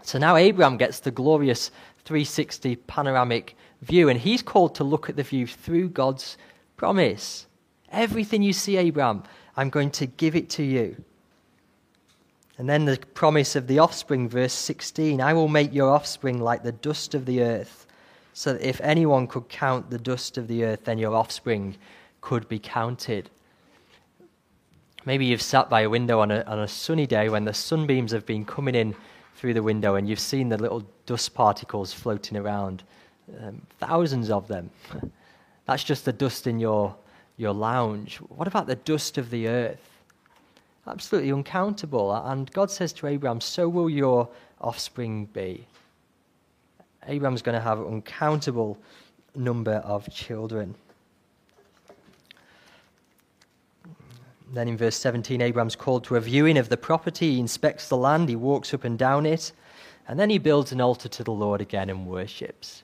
So 0.04 0.20
now 0.20 0.36
Abraham 0.36 0.78
gets 0.78 1.00
the 1.00 1.10
glorious 1.10 1.72
360 2.04 2.76
panoramic 2.76 3.58
view, 3.82 4.10
and 4.10 4.20
he's 4.20 4.44
called 4.44 4.76
to 4.76 4.84
look 4.84 5.10
at 5.10 5.16
the 5.16 5.24
view 5.24 5.48
through 5.48 5.90
God's 5.90 6.38
promise. 6.78 7.48
Everything 7.92 8.44
you 8.44 8.54
see, 8.54 8.78
Abraham, 8.78 9.24
I'm 9.58 9.72
going 9.72 9.90
to 9.92 10.06
give 10.06 10.36
it 10.36 10.52
to 10.52 10.64
you. 10.64 11.04
And 12.60 12.70
then 12.70 12.86
the 12.86 13.00
promise 13.16 13.56
of 13.56 13.66
the 13.66 13.80
offspring, 13.80 14.30
verse 14.30 14.54
16 14.54 15.20
I 15.20 15.34
will 15.34 15.48
make 15.48 15.74
your 15.74 15.90
offspring 15.90 16.40
like 16.40 16.62
the 16.62 16.72
dust 16.72 17.16
of 17.16 17.26
the 17.26 17.42
earth 17.42 17.86
so 18.38 18.52
that 18.52 18.62
if 18.62 18.82
anyone 18.82 19.28
could 19.28 19.48
count 19.48 19.90
the 19.90 19.98
dust 19.98 20.38
of 20.38 20.50
the 20.50 20.66
earth, 20.66 20.84
then 20.84 20.98
your 20.98 21.16
offspring 21.16 21.74
could 22.20 22.50
be 22.50 22.60
counted. 22.60 23.30
Maybe 25.06 25.26
you've 25.26 25.42
sat 25.42 25.70
by 25.70 25.82
a 25.82 25.90
window 25.90 26.20
on 26.20 26.32
a, 26.32 26.42
on 26.42 26.60
a 26.60 26.68
sunny 26.68 27.08
day 27.08 27.30
when 27.30 27.46
the 27.46 27.54
sunbeams 27.54 28.12
have 28.12 28.26
been 28.26 28.44
coming 28.44 28.76
in 28.76 28.94
through 29.38 29.54
the 29.54 29.64
window 29.64 29.96
and 29.96 30.10
you've 30.10 30.20
seen 30.20 30.50
the 30.50 30.58
little 30.58 30.84
dust 31.06 31.34
particles 31.34 31.94
floating 31.94 32.36
around. 32.36 32.84
Um, 33.42 33.62
thousands 33.80 34.30
of 34.30 34.50
them. 34.50 34.70
That's 35.66 35.86
just 35.86 36.04
the 36.04 36.14
dust 36.14 36.46
in 36.46 36.60
your, 36.60 36.94
your 37.38 37.54
lounge. 37.54 38.18
What 38.18 38.50
about 38.50 38.68
the 38.68 38.76
dust 38.76 39.18
of 39.18 39.30
the 39.30 39.48
earth? 39.48 40.02
Absolutely 40.86 41.32
uncountable. 41.32 42.14
And 42.14 42.52
God 42.52 42.70
says 42.70 42.92
to 42.94 43.08
Abraham, 43.08 43.40
So 43.40 43.70
will 43.70 43.90
your 43.90 44.28
offspring 44.60 45.28
be. 45.28 45.66
Abraham's 47.08 47.42
going 47.42 47.56
to 47.56 47.62
have 47.62 47.80
an 47.80 47.86
uncountable 47.86 48.78
number 49.36 49.76
of 49.76 50.12
children. 50.12 50.76
Then 54.54 54.68
in 54.68 54.78
verse 54.78 54.96
17, 54.96 55.42
Abraham's 55.42 55.76
called 55.76 56.04
to 56.06 56.16
a 56.16 56.22
viewing 56.22 56.58
of 56.58 56.70
the 56.70 56.78
property. 56.78 57.34
He 57.34 57.40
inspects 57.40 57.90
the 57.90 57.98
land, 57.98 58.30
he 58.30 58.36
walks 58.36 58.74
up 58.74 58.84
and 58.84 58.98
down 58.98 59.26
it, 59.26 59.52
and 60.08 60.20
then 60.20 60.30
he 60.30 60.38
builds 60.38 60.72
an 60.72 60.82
altar 60.82 61.10
to 61.10 61.24
the 61.24 61.32
Lord 61.32 61.62
again 61.62 61.90
and 61.90 62.06
worships. 62.06 62.84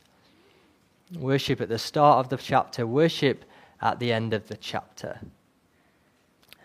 Worship 1.18 1.62
at 1.62 1.70
the 1.70 1.80
start 1.80 2.20
of 2.20 2.30
the 2.30 2.38
chapter, 2.38 2.88
worship 2.88 3.46
at 3.82 4.00
the 4.00 4.12
end 4.12 4.34
of 4.34 4.48
the 4.48 4.58
chapter. 4.58 5.20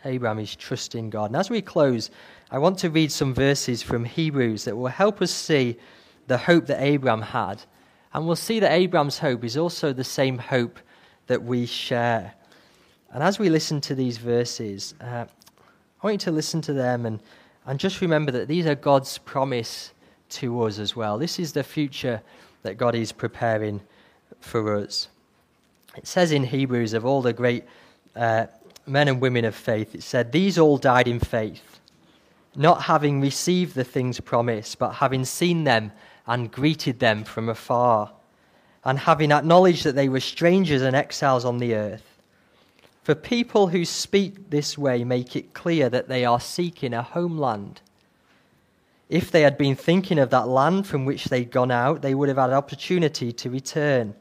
Abraham 0.04 0.38
is 0.38 0.54
trusting 0.54 1.10
God. 1.10 1.26
And 1.30 1.36
as 1.36 1.50
we 1.50 1.60
close, 1.60 2.10
I 2.50 2.58
want 2.58 2.78
to 2.78 2.90
read 2.90 3.10
some 3.10 3.34
verses 3.34 3.82
from 3.82 4.04
Hebrews 4.04 4.64
that 4.64 4.76
will 4.76 4.86
help 4.86 5.20
us 5.20 5.32
see 5.32 5.76
the 6.26 6.38
hope 6.38 6.66
that 6.66 6.82
Abraham 6.82 7.22
had. 7.22 7.62
And 8.12 8.26
we'll 8.26 8.36
see 8.36 8.60
that 8.60 8.72
Abraham's 8.72 9.18
hope 9.18 9.44
is 9.44 9.56
also 9.56 9.92
the 9.92 10.04
same 10.04 10.38
hope 10.38 10.78
that 11.26 11.42
we 11.42 11.66
share. 11.66 12.34
And 13.12 13.22
as 13.22 13.38
we 13.38 13.48
listen 13.48 13.80
to 13.82 13.94
these 13.94 14.18
verses, 14.18 14.94
uh, 15.00 15.26
I 15.26 16.06
want 16.06 16.14
you 16.14 16.30
to 16.30 16.30
listen 16.30 16.60
to 16.62 16.72
them 16.72 17.06
and, 17.06 17.20
and 17.66 17.78
just 17.78 18.00
remember 18.00 18.32
that 18.32 18.48
these 18.48 18.66
are 18.66 18.74
God's 18.74 19.18
promise 19.18 19.92
to 20.30 20.62
us 20.62 20.78
as 20.78 20.96
well. 20.96 21.18
This 21.18 21.38
is 21.38 21.52
the 21.52 21.62
future 21.62 22.20
that 22.62 22.76
God 22.76 22.94
is 22.94 23.12
preparing 23.12 23.80
for 24.40 24.76
us. 24.76 25.08
It 25.96 26.06
says 26.06 26.32
in 26.32 26.44
Hebrews 26.44 26.92
of 26.92 27.06
all 27.06 27.22
the 27.22 27.32
great 27.32 27.64
uh, 28.14 28.46
men 28.86 29.08
and 29.08 29.20
women 29.20 29.44
of 29.44 29.54
faith, 29.54 29.94
it 29.94 30.02
said, 30.02 30.32
These 30.32 30.58
all 30.58 30.78
died 30.78 31.08
in 31.08 31.20
faith, 31.20 31.80
not 32.54 32.82
having 32.82 33.20
received 33.20 33.74
the 33.74 33.84
things 33.84 34.20
promised, 34.20 34.78
but 34.78 34.92
having 34.92 35.24
seen 35.24 35.64
them 35.64 35.92
and 36.26 36.50
greeted 36.50 36.98
them 36.98 37.24
from 37.24 37.48
afar, 37.48 38.12
and 38.84 38.98
having 38.98 39.32
acknowledged 39.32 39.84
that 39.84 39.94
they 39.94 40.08
were 40.08 40.20
strangers 40.20 40.82
and 40.82 40.96
exiles 40.96 41.44
on 41.44 41.58
the 41.58 41.74
earth. 41.74 42.18
For 43.02 43.14
people 43.14 43.68
who 43.68 43.84
speak 43.84 44.50
this 44.50 44.76
way 44.76 45.04
make 45.04 45.36
it 45.36 45.54
clear 45.54 45.88
that 45.88 46.08
they 46.08 46.24
are 46.24 46.40
seeking 46.40 46.92
a 46.92 47.02
homeland. 47.02 47.80
If 49.08 49.30
they 49.30 49.42
had 49.42 49.56
been 49.56 49.76
thinking 49.76 50.18
of 50.18 50.30
that 50.30 50.48
land 50.48 50.88
from 50.88 51.04
which 51.04 51.26
they'd 51.26 51.52
gone 51.52 51.70
out, 51.70 52.02
they 52.02 52.14
would 52.14 52.28
have 52.28 52.38
had 52.38 52.50
opportunity 52.50 53.32
to 53.32 53.50
return. 53.50 54.16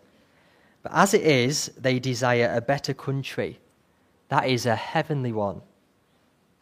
But 0.84 0.92
as 0.94 1.16
it 1.16 1.24
is, 1.24 1.72
they 1.76 1.98
desire 1.98 2.54
a 2.54 2.62
better 2.62 2.94
country. 2.94 3.60
That 4.30 4.48
is 4.48 4.68
a 4.68 4.76
heavenly 4.76 5.32
one. 5.32 5.62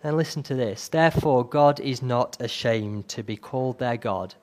And 0.01 0.15
listen 0.15 0.43
to 0.43 0.55
this. 0.55 0.87
Therefore, 0.87 1.45
God 1.45 1.81
is 1.81 2.01
not 2.01 2.37
ashamed 2.39 3.09
to 3.09 3.23
be 3.23 3.35
called 3.35 3.79
their 3.79 3.97
God 3.97 4.35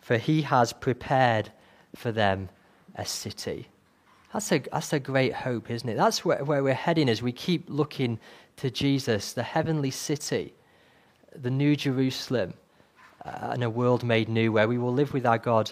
for 0.00 0.18
he 0.18 0.42
has 0.42 0.72
prepared 0.72 1.50
for 1.94 2.12
them 2.12 2.48
a 2.96 3.04
city. 3.04 3.68
That's 4.32 4.52
a, 4.52 4.58
that's 4.72 4.92
a 4.92 5.00
great 5.00 5.32
hope, 5.32 5.70
isn't 5.70 5.88
it? 5.88 5.96
That's 5.96 6.24
where, 6.24 6.44
where 6.44 6.62
we're 6.62 6.74
heading 6.74 7.08
as 7.08 7.20
we 7.20 7.32
keep 7.32 7.64
looking 7.68 8.18
to 8.56 8.70
Jesus, 8.70 9.32
the 9.32 9.42
heavenly 9.42 9.90
city, 9.90 10.54
the 11.34 11.50
new 11.50 11.74
Jerusalem, 11.74 12.54
uh, 13.24 13.50
and 13.52 13.64
a 13.64 13.70
world 13.70 14.04
made 14.04 14.28
new 14.28 14.52
where 14.52 14.68
we 14.68 14.78
will 14.78 14.92
live 14.92 15.12
with 15.12 15.26
our 15.26 15.38
God 15.38 15.70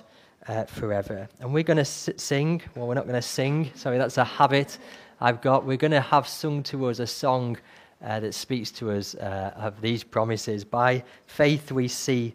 uh, 0.48 0.64
forever. 0.64 1.28
And 1.40 1.52
we're 1.52 1.62
going 1.62 1.78
to 1.78 1.84
sing. 1.84 2.62
Well, 2.74 2.88
we're 2.88 2.94
not 2.94 3.04
going 3.04 3.14
to 3.14 3.22
sing. 3.22 3.70
Sorry, 3.74 3.98
that's 3.98 4.18
a 4.18 4.24
habit 4.24 4.78
I've 5.20 5.40
got. 5.40 5.64
We're 5.64 5.76
going 5.76 5.92
to 5.92 6.00
have 6.00 6.26
sung 6.26 6.62
to 6.64 6.86
us 6.86 6.98
a 6.98 7.06
song 7.06 7.58
uh, 8.04 8.20
that 8.20 8.34
speaks 8.34 8.70
to 8.72 8.90
us 8.92 9.14
uh, 9.14 9.52
of 9.56 9.80
these 9.80 10.04
promises. 10.04 10.64
By 10.64 11.04
faith 11.26 11.72
we 11.72 11.88
see 11.88 12.34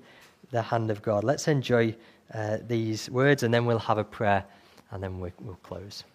the 0.54 0.62
hand 0.62 0.89
of 0.89 1.02
God. 1.02 1.26
Let's 1.26 1.48
enjoy 1.50 1.94
uh, 2.34 2.60
these 2.68 3.10
words 3.10 3.44
and 3.44 3.54
then 3.54 3.66
we'll 3.66 3.80
have 3.80 3.98
a 3.98 4.04
prayer 4.04 4.46
and 4.92 5.04
then 5.04 5.20
we, 5.20 5.32
we'll 5.42 5.60
close. 5.63 6.06